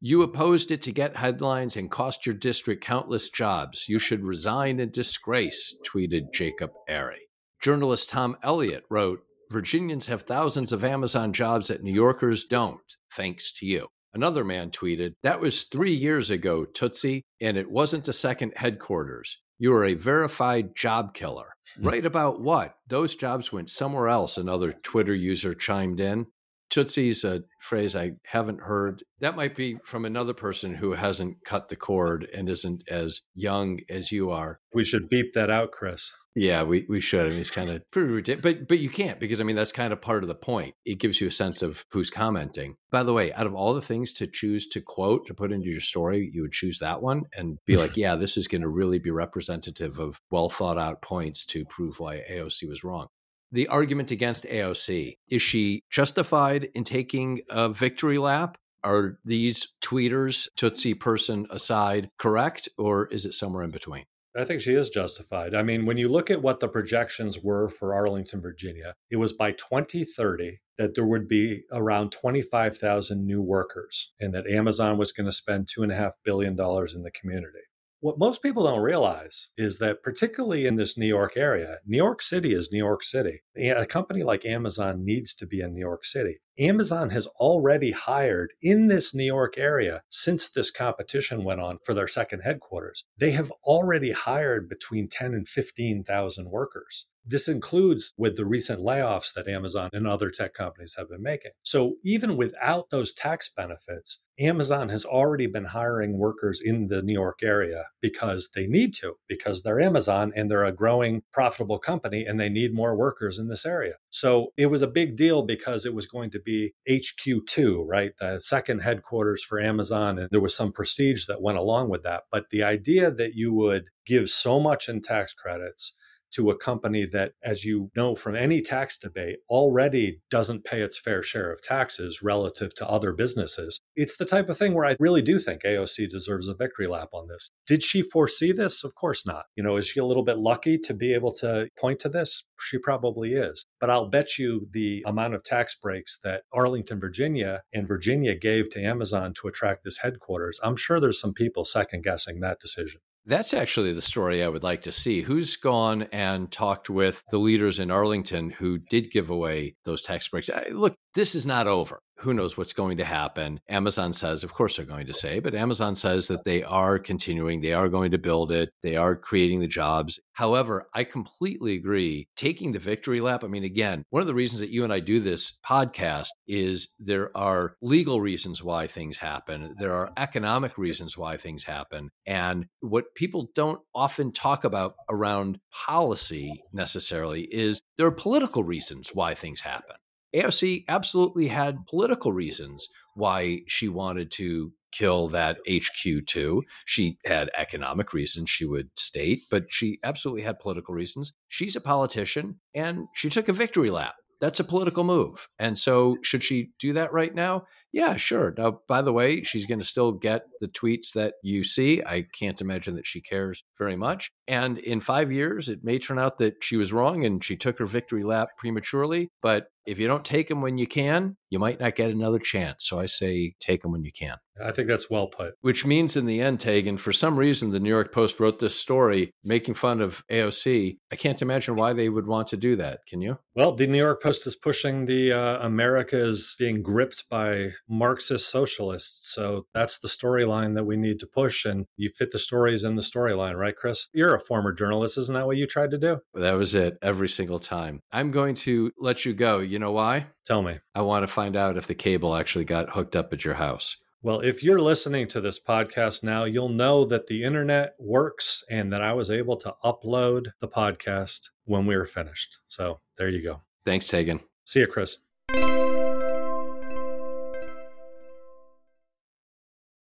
you 0.00 0.22
opposed 0.22 0.70
it 0.70 0.82
to 0.82 0.92
get 0.92 1.16
headlines 1.16 1.76
and 1.76 1.90
cost 1.90 2.26
your 2.26 2.34
district 2.34 2.84
countless 2.84 3.30
jobs. 3.30 3.88
You 3.88 3.98
should 3.98 4.24
resign 4.24 4.80
in 4.80 4.90
disgrace, 4.90 5.74
tweeted 5.88 6.32
Jacob 6.32 6.72
Airey. 6.90 7.28
Journalist 7.60 8.10
Tom 8.10 8.36
Elliott 8.42 8.84
wrote, 8.90 9.20
Virginians 9.52 10.08
have 10.08 10.22
thousands 10.22 10.72
of 10.72 10.82
Amazon 10.82 11.32
jobs 11.32 11.68
that 11.68 11.84
New 11.84 11.92
Yorkers 11.92 12.44
don't, 12.44 12.80
thanks 13.14 13.52
to 13.52 13.66
you. 13.66 13.86
Another 14.14 14.44
man 14.44 14.70
tweeted, 14.70 15.12
That 15.22 15.40
was 15.40 15.64
three 15.64 15.92
years 15.92 16.30
ago, 16.30 16.64
Tootsie, 16.64 17.22
and 17.40 17.56
it 17.56 17.70
wasn't 17.70 18.08
a 18.08 18.12
second 18.12 18.54
headquarters. 18.56 19.38
You 19.62 19.72
are 19.74 19.84
a 19.84 19.94
verified 19.94 20.74
job 20.74 21.14
killer. 21.14 21.54
Mm-hmm. 21.78 21.88
Right 21.88 22.04
about 22.04 22.40
what? 22.40 22.74
Those 22.88 23.14
jobs 23.14 23.52
went 23.52 23.70
somewhere 23.70 24.08
else, 24.08 24.36
another 24.36 24.72
Twitter 24.72 25.14
user 25.14 25.54
chimed 25.54 26.00
in. 26.00 26.26
Tootsie's 26.72 27.22
a 27.22 27.42
phrase 27.60 27.94
I 27.94 28.12
haven't 28.24 28.62
heard. 28.62 29.04
That 29.20 29.36
might 29.36 29.54
be 29.54 29.76
from 29.84 30.06
another 30.06 30.32
person 30.32 30.74
who 30.74 30.92
hasn't 30.92 31.44
cut 31.44 31.68
the 31.68 31.76
cord 31.76 32.26
and 32.34 32.48
isn't 32.48 32.84
as 32.88 33.20
young 33.34 33.80
as 33.90 34.10
you 34.10 34.30
are. 34.30 34.58
We 34.72 34.86
should 34.86 35.10
beep 35.10 35.34
that 35.34 35.50
out, 35.50 35.70
Chris. 35.70 36.10
Yeah, 36.34 36.62
we, 36.62 36.86
we 36.88 37.00
should. 37.00 37.26
I 37.26 37.28
mean, 37.28 37.40
it's 37.40 37.50
kind 37.50 37.68
of 37.68 37.82
pretty 37.90 38.10
ridiculous, 38.10 38.42
but 38.42 38.68
but 38.68 38.78
you 38.78 38.88
can't 38.88 39.20
because 39.20 39.38
I 39.38 39.44
mean 39.44 39.54
that's 39.54 39.70
kind 39.70 39.92
of 39.92 40.00
part 40.00 40.24
of 40.24 40.28
the 40.28 40.34
point. 40.34 40.74
It 40.86 40.98
gives 40.98 41.20
you 41.20 41.26
a 41.26 41.30
sense 41.30 41.60
of 41.60 41.84
who's 41.90 42.08
commenting. 42.08 42.76
By 42.90 43.02
the 43.02 43.12
way, 43.12 43.34
out 43.34 43.46
of 43.46 43.54
all 43.54 43.74
the 43.74 43.82
things 43.82 44.14
to 44.14 44.26
choose 44.26 44.66
to 44.68 44.80
quote 44.80 45.26
to 45.26 45.34
put 45.34 45.52
into 45.52 45.68
your 45.68 45.80
story, 45.80 46.30
you 46.32 46.40
would 46.40 46.52
choose 46.52 46.78
that 46.78 47.02
one 47.02 47.24
and 47.36 47.58
be 47.66 47.76
like, 47.76 47.96
yeah, 47.98 48.16
this 48.16 48.38
is 48.38 48.48
going 48.48 48.62
to 48.62 48.68
really 48.68 48.98
be 48.98 49.10
representative 49.10 49.98
of 49.98 50.22
well 50.30 50.48
thought 50.48 50.78
out 50.78 51.02
points 51.02 51.44
to 51.46 51.66
prove 51.66 52.00
why 52.00 52.24
AOC 52.30 52.66
was 52.66 52.82
wrong 52.82 53.08
the 53.52 53.68
argument 53.68 54.10
against 54.10 54.44
AOC. 54.44 55.18
Is 55.28 55.42
she 55.42 55.84
justified 55.90 56.70
in 56.74 56.84
taking 56.84 57.42
a 57.48 57.68
victory 57.68 58.18
lap? 58.18 58.56
Are 58.82 59.18
these 59.24 59.68
tweeters, 59.80 60.48
Tootsie 60.56 60.94
person 60.94 61.46
aside, 61.50 62.08
correct, 62.18 62.68
or 62.76 63.06
is 63.08 63.26
it 63.26 63.34
somewhere 63.34 63.62
in 63.62 63.70
between? 63.70 64.04
I 64.34 64.44
think 64.44 64.62
she 64.62 64.72
is 64.72 64.88
justified. 64.88 65.54
I 65.54 65.62
mean, 65.62 65.84
when 65.84 65.98
you 65.98 66.08
look 66.08 66.30
at 66.30 66.40
what 66.40 66.60
the 66.60 66.68
projections 66.68 67.38
were 67.40 67.68
for 67.68 67.94
Arlington, 67.94 68.40
Virginia, 68.40 68.94
it 69.10 69.16
was 69.16 69.34
by 69.34 69.52
2030 69.52 70.60
that 70.78 70.94
there 70.94 71.04
would 71.04 71.28
be 71.28 71.64
around 71.70 72.12
25,000 72.12 73.26
new 73.26 73.42
workers 73.42 74.12
and 74.18 74.32
that 74.32 74.46
Amazon 74.46 74.96
was 74.96 75.12
going 75.12 75.26
to 75.26 75.32
spend 75.32 75.66
$2.5 75.66 76.12
billion 76.24 76.52
in 76.52 77.02
the 77.02 77.12
community. 77.14 77.58
What 78.02 78.18
most 78.18 78.42
people 78.42 78.64
don't 78.64 78.80
realize 78.80 79.50
is 79.56 79.78
that, 79.78 80.02
particularly 80.02 80.66
in 80.66 80.74
this 80.74 80.98
New 80.98 81.06
York 81.06 81.36
area, 81.36 81.76
New 81.86 81.96
York 81.96 82.20
City 82.20 82.52
is 82.52 82.72
New 82.72 82.78
York 82.78 83.04
City. 83.04 83.42
A 83.56 83.86
company 83.86 84.24
like 84.24 84.44
Amazon 84.44 85.04
needs 85.04 85.32
to 85.34 85.46
be 85.46 85.60
in 85.60 85.72
New 85.72 85.82
York 85.82 86.04
City. 86.04 86.40
Amazon 86.58 87.10
has 87.10 87.26
already 87.26 87.92
hired 87.92 88.54
in 88.60 88.88
this 88.88 89.14
New 89.14 89.22
York 89.22 89.56
area 89.56 90.02
since 90.10 90.48
this 90.48 90.68
competition 90.68 91.44
went 91.44 91.60
on 91.60 91.78
for 91.84 91.94
their 91.94 92.08
second 92.08 92.40
headquarters. 92.40 93.04
They 93.18 93.30
have 93.30 93.52
already 93.62 94.10
hired 94.10 94.68
between 94.68 95.08
10 95.08 95.32
and 95.32 95.48
15,000 95.48 96.50
workers. 96.50 97.06
This 97.24 97.48
includes 97.48 98.12
with 98.16 98.36
the 98.36 98.44
recent 98.44 98.80
layoffs 98.80 99.32
that 99.34 99.48
Amazon 99.48 99.90
and 99.92 100.06
other 100.06 100.30
tech 100.30 100.54
companies 100.54 100.96
have 100.98 101.08
been 101.08 101.22
making. 101.22 101.52
So 101.62 101.96
even 102.04 102.36
without 102.36 102.90
those 102.90 103.14
tax 103.14 103.48
benefits, 103.48 104.20
Amazon 104.40 104.88
has 104.88 105.04
already 105.04 105.46
been 105.46 105.66
hiring 105.66 106.18
workers 106.18 106.60
in 106.64 106.88
the 106.88 107.02
New 107.02 107.12
York 107.12 107.40
area 107.42 107.84
because 108.00 108.50
they 108.54 108.66
need 108.66 108.94
to, 108.94 109.14
because 109.28 109.62
they're 109.62 109.80
Amazon 109.80 110.32
and 110.34 110.50
they're 110.50 110.64
a 110.64 110.72
growing, 110.72 111.22
profitable 111.32 111.78
company 111.78 112.24
and 112.24 112.40
they 112.40 112.48
need 112.48 112.74
more 112.74 112.96
workers 112.96 113.38
in 113.38 113.48
this 113.48 113.66
area. 113.66 113.94
So 114.10 114.52
it 114.56 114.66
was 114.66 114.82
a 114.82 114.86
big 114.86 115.16
deal 115.16 115.42
because 115.42 115.84
it 115.84 115.94
was 115.94 116.06
going 116.06 116.30
to 116.30 116.40
be 116.40 116.72
HQ2, 116.90 117.84
right? 117.86 118.12
The 118.18 118.40
second 118.40 118.80
headquarters 118.80 119.44
for 119.44 119.60
Amazon. 119.60 120.18
And 120.18 120.28
there 120.30 120.40
was 120.40 120.56
some 120.56 120.72
prestige 120.72 121.26
that 121.26 121.42
went 121.42 121.58
along 121.58 121.90
with 121.90 122.02
that. 122.02 122.24
But 122.32 122.46
the 122.50 122.62
idea 122.62 123.10
that 123.10 123.34
you 123.34 123.52
would 123.52 123.84
give 124.06 124.30
so 124.30 124.58
much 124.58 124.88
in 124.88 125.02
tax 125.02 125.32
credits 125.34 125.92
to 126.32 126.50
a 126.50 126.56
company 126.56 127.04
that, 127.06 127.32
as 127.42 127.64
you 127.64 127.90
know 127.96 128.14
from 128.14 128.34
any 128.34 128.60
tax 128.60 128.96
debate, 128.96 129.38
already 129.48 130.20
doesn't 130.30 130.64
pay 130.64 130.82
its 130.82 130.98
fair 130.98 131.22
share 131.22 131.52
of 131.52 131.62
taxes 131.62 132.22
relative 132.22 132.74
to 132.74 132.88
other 132.88 133.12
businesses. 133.12 133.80
It's 133.96 134.16
the 134.16 134.24
type 134.24 134.48
of 134.48 134.56
thing 134.56 134.74
where 134.74 134.86
I 134.86 134.96
really 134.98 135.22
do 135.22 135.38
think 135.38 135.62
AOC 135.62 136.10
deserves 136.10 136.48
a 136.48 136.54
victory 136.54 136.86
lap 136.86 137.08
on 137.12 137.28
this. 137.28 137.50
Did 137.66 137.82
she 137.82 138.02
foresee 138.02 138.52
this? 138.52 138.84
Of 138.84 138.94
course 138.94 139.26
not. 139.26 139.44
You 139.56 139.62
know, 139.62 139.76
is 139.76 139.86
she 139.86 140.00
a 140.00 140.04
little 140.04 140.24
bit 140.24 140.38
lucky 140.38 140.78
to 140.78 140.94
be 140.94 141.14
able 141.14 141.32
to 141.34 141.68
point 141.78 142.00
to 142.00 142.08
this? 142.08 142.44
She 142.60 142.78
probably 142.78 143.32
is. 143.32 143.64
But 143.80 143.90
I'll 143.90 144.08
bet 144.08 144.38
you 144.38 144.68
the 144.72 145.02
amount 145.06 145.34
of 145.34 145.42
tax 145.42 145.74
breaks 145.74 146.18
that 146.22 146.42
Arlington, 146.52 147.00
Virginia 147.00 147.62
and 147.72 147.88
Virginia 147.88 148.34
gave 148.34 148.70
to 148.70 148.82
Amazon 148.82 149.34
to 149.34 149.48
attract 149.48 149.84
this 149.84 149.98
headquarters, 149.98 150.60
I'm 150.62 150.76
sure 150.76 151.00
there's 151.00 151.20
some 151.20 151.34
people 151.34 151.64
second 151.64 152.04
guessing 152.04 152.40
that 152.40 152.60
decision. 152.60 153.00
That's 153.24 153.54
actually 153.54 153.92
the 153.92 154.02
story 154.02 154.42
I 154.42 154.48
would 154.48 154.64
like 154.64 154.82
to 154.82 154.92
see. 154.92 155.22
Who's 155.22 155.56
gone 155.56 156.08
and 156.12 156.50
talked 156.50 156.90
with 156.90 157.24
the 157.30 157.38
leaders 157.38 157.78
in 157.78 157.90
Arlington 157.90 158.50
who 158.50 158.78
did 158.78 159.12
give 159.12 159.30
away 159.30 159.76
those 159.84 160.02
tax 160.02 160.28
breaks? 160.28 160.50
Look, 160.70 160.94
this 161.14 161.34
is 161.34 161.46
not 161.46 161.68
over 161.68 162.00
who 162.22 162.32
knows 162.32 162.56
what's 162.56 162.72
going 162.72 162.96
to 162.98 163.04
happen. 163.04 163.60
Amazon 163.68 164.12
says, 164.12 164.44
of 164.44 164.54
course, 164.54 164.76
they're 164.76 164.86
going 164.86 165.06
to 165.06 165.14
say, 165.14 165.40
but 165.40 165.54
Amazon 165.54 165.94
says 165.96 166.28
that 166.28 166.44
they 166.44 166.62
are 166.62 166.98
continuing, 166.98 167.60
they 167.60 167.72
are 167.72 167.88
going 167.88 168.12
to 168.12 168.18
build 168.18 168.52
it, 168.52 168.70
they 168.82 168.96
are 168.96 169.16
creating 169.16 169.60
the 169.60 169.66
jobs. 169.66 170.20
However, 170.32 170.88
I 170.94 171.04
completely 171.04 171.74
agree. 171.74 172.28
Taking 172.36 172.72
the 172.72 172.78
victory 172.78 173.20
lap, 173.20 173.44
I 173.44 173.48
mean, 173.48 173.64
again, 173.64 174.04
one 174.10 174.22
of 174.22 174.28
the 174.28 174.34
reasons 174.34 174.60
that 174.60 174.70
you 174.70 174.84
and 174.84 174.92
I 174.92 175.00
do 175.00 175.20
this 175.20 175.58
podcast 175.66 176.28
is 176.46 176.94
there 176.98 177.36
are 177.36 177.76
legal 177.82 178.20
reasons 178.20 178.62
why 178.62 178.86
things 178.86 179.18
happen, 179.18 179.74
there 179.78 179.92
are 179.92 180.12
economic 180.16 180.78
reasons 180.78 181.18
why 181.18 181.36
things 181.36 181.64
happen. 181.64 182.10
And 182.26 182.66
what 182.80 183.14
people 183.14 183.50
don't 183.54 183.80
often 183.94 184.32
talk 184.32 184.64
about 184.64 184.94
around 185.10 185.58
policy 185.72 186.62
necessarily 186.72 187.42
is 187.42 187.82
there 187.98 188.06
are 188.06 188.12
political 188.12 188.62
reasons 188.62 189.10
why 189.12 189.34
things 189.34 189.60
happen. 189.60 189.96
AOC 190.34 190.84
absolutely 190.88 191.48
had 191.48 191.86
political 191.86 192.32
reasons 192.32 192.88
why 193.14 193.60
she 193.66 193.88
wanted 193.88 194.30
to 194.32 194.72
kill 194.92 195.28
that 195.28 195.58
HQ2. 195.68 196.60
She 196.84 197.18
had 197.24 197.50
economic 197.56 198.12
reasons, 198.12 198.50
she 198.50 198.64
would 198.64 198.90
state, 198.96 199.42
but 199.50 199.64
she 199.70 199.98
absolutely 200.04 200.42
had 200.42 200.58
political 200.58 200.94
reasons. 200.94 201.32
She's 201.48 201.76
a 201.76 201.80
politician 201.80 202.60
and 202.74 203.08
she 203.14 203.28
took 203.30 203.48
a 203.48 203.52
victory 203.52 203.90
lap. 203.90 204.14
That's 204.42 204.58
a 204.58 204.64
political 204.64 205.04
move. 205.04 205.46
And 205.60 205.78
so, 205.78 206.16
should 206.22 206.42
she 206.42 206.72
do 206.80 206.94
that 206.94 207.12
right 207.12 207.32
now? 207.32 207.66
Yeah, 207.92 208.16
sure. 208.16 208.52
Now, 208.58 208.80
by 208.88 209.00
the 209.00 209.12
way, 209.12 209.44
she's 209.44 209.66
going 209.66 209.78
to 209.78 209.84
still 209.84 210.10
get 210.10 210.46
the 210.58 210.66
tweets 210.66 211.12
that 211.14 211.34
you 211.44 211.62
see. 211.62 212.02
I 212.04 212.26
can't 212.36 212.60
imagine 212.60 212.96
that 212.96 213.06
she 213.06 213.20
cares 213.20 213.62
very 213.78 213.94
much. 213.94 214.32
And 214.48 214.78
in 214.78 215.00
five 215.00 215.30
years, 215.30 215.68
it 215.68 215.84
may 215.84 216.00
turn 216.00 216.18
out 216.18 216.38
that 216.38 216.56
she 216.60 216.76
was 216.76 216.92
wrong 216.92 217.24
and 217.24 217.44
she 217.44 217.56
took 217.56 217.78
her 217.78 217.86
victory 217.86 218.24
lap 218.24 218.48
prematurely. 218.58 219.28
But 219.42 219.68
if 219.86 219.98
you 219.98 220.06
don't 220.06 220.24
take 220.24 220.48
them 220.48 220.60
when 220.60 220.78
you 220.78 220.86
can, 220.86 221.36
you 221.50 221.58
might 221.58 221.80
not 221.80 221.96
get 221.96 222.10
another 222.10 222.38
chance. 222.38 222.88
So 222.88 222.98
I 222.98 223.06
say 223.06 223.54
take 223.60 223.82
them 223.82 223.92
when 223.92 224.04
you 224.04 224.12
can. 224.12 224.38
I 224.62 224.72
think 224.72 224.88
that's 224.88 225.10
well 225.10 225.28
put. 225.28 225.54
Which 225.60 225.86
means, 225.86 226.16
in 226.16 226.26
the 226.26 226.40
end, 226.40 226.58
Taegan, 226.58 226.98
for 226.98 227.12
some 227.12 227.38
reason, 227.38 227.70
the 227.70 227.80
New 227.80 227.88
York 227.88 228.12
Post 228.12 228.38
wrote 228.38 228.58
this 228.58 228.78
story 228.78 229.32
making 229.44 229.74
fun 229.74 230.00
of 230.00 230.22
AOC. 230.30 230.98
I 231.10 231.16
can't 231.16 231.40
imagine 231.40 231.74
why 231.74 231.92
they 231.92 232.08
would 232.08 232.26
want 232.26 232.48
to 232.48 232.56
do 232.56 232.76
that. 232.76 233.00
Can 233.06 233.22
you? 233.22 233.38
Well, 233.54 233.74
the 233.74 233.86
New 233.86 233.98
York 233.98 234.22
Post 234.22 234.46
is 234.46 234.56
pushing 234.56 235.06
the 235.06 235.32
uh, 235.32 235.66
America 235.66 236.18
is 236.18 236.54
being 236.58 236.82
gripped 236.82 237.24
by 237.30 237.70
Marxist 237.88 238.50
socialists. 238.50 239.32
So 239.34 239.66
that's 239.74 239.98
the 239.98 240.08
storyline 240.08 240.74
that 240.74 240.84
we 240.84 240.96
need 240.96 241.18
to 241.20 241.26
push. 241.26 241.64
And 241.64 241.86
you 241.96 242.10
fit 242.10 242.30
the 242.30 242.38
stories 242.38 242.84
in 242.84 242.96
the 242.96 243.02
storyline, 243.02 243.56
right, 243.56 243.76
Chris? 243.76 244.08
You're 244.12 244.34
a 244.34 244.40
former 244.40 244.72
journalist. 244.72 245.18
Isn't 245.18 245.34
that 245.34 245.46
what 245.46 245.56
you 245.56 245.66
tried 245.66 245.90
to 245.92 245.98
do? 245.98 246.18
That 246.34 246.52
was 246.52 246.74
it 246.74 246.98
every 247.02 247.28
single 247.28 247.58
time. 247.58 248.00
I'm 248.12 248.30
going 248.30 248.54
to 248.56 248.92
let 248.98 249.24
you 249.24 249.32
go. 249.32 249.60
You 249.72 249.78
know 249.78 249.92
why? 249.92 250.26
Tell 250.44 250.60
me. 250.60 250.80
I 250.94 251.00
want 251.00 251.22
to 251.22 251.26
find 251.26 251.56
out 251.56 251.78
if 251.78 251.86
the 251.86 251.94
cable 251.94 252.36
actually 252.36 252.66
got 252.66 252.90
hooked 252.90 253.16
up 253.16 253.32
at 253.32 253.42
your 253.42 253.54
house. 253.54 253.96
Well, 254.20 254.40
if 254.40 254.62
you're 254.62 254.82
listening 254.82 255.26
to 255.28 255.40
this 255.40 255.58
podcast 255.58 256.22
now, 256.22 256.44
you'll 256.44 256.68
know 256.68 257.06
that 257.06 257.26
the 257.26 257.42
internet 257.42 257.94
works 257.98 258.62
and 258.68 258.92
that 258.92 259.00
I 259.00 259.14
was 259.14 259.30
able 259.30 259.56
to 259.56 259.74
upload 259.82 260.52
the 260.60 260.68
podcast 260.68 261.48
when 261.64 261.86
we 261.86 261.96
were 261.96 262.04
finished. 262.04 262.58
So 262.66 263.00
there 263.16 263.30
you 263.30 263.42
go. 263.42 263.62
Thanks, 263.86 264.08
Taegan. 264.08 264.40
See 264.64 264.80
you, 264.80 264.88
Chris. 264.88 265.16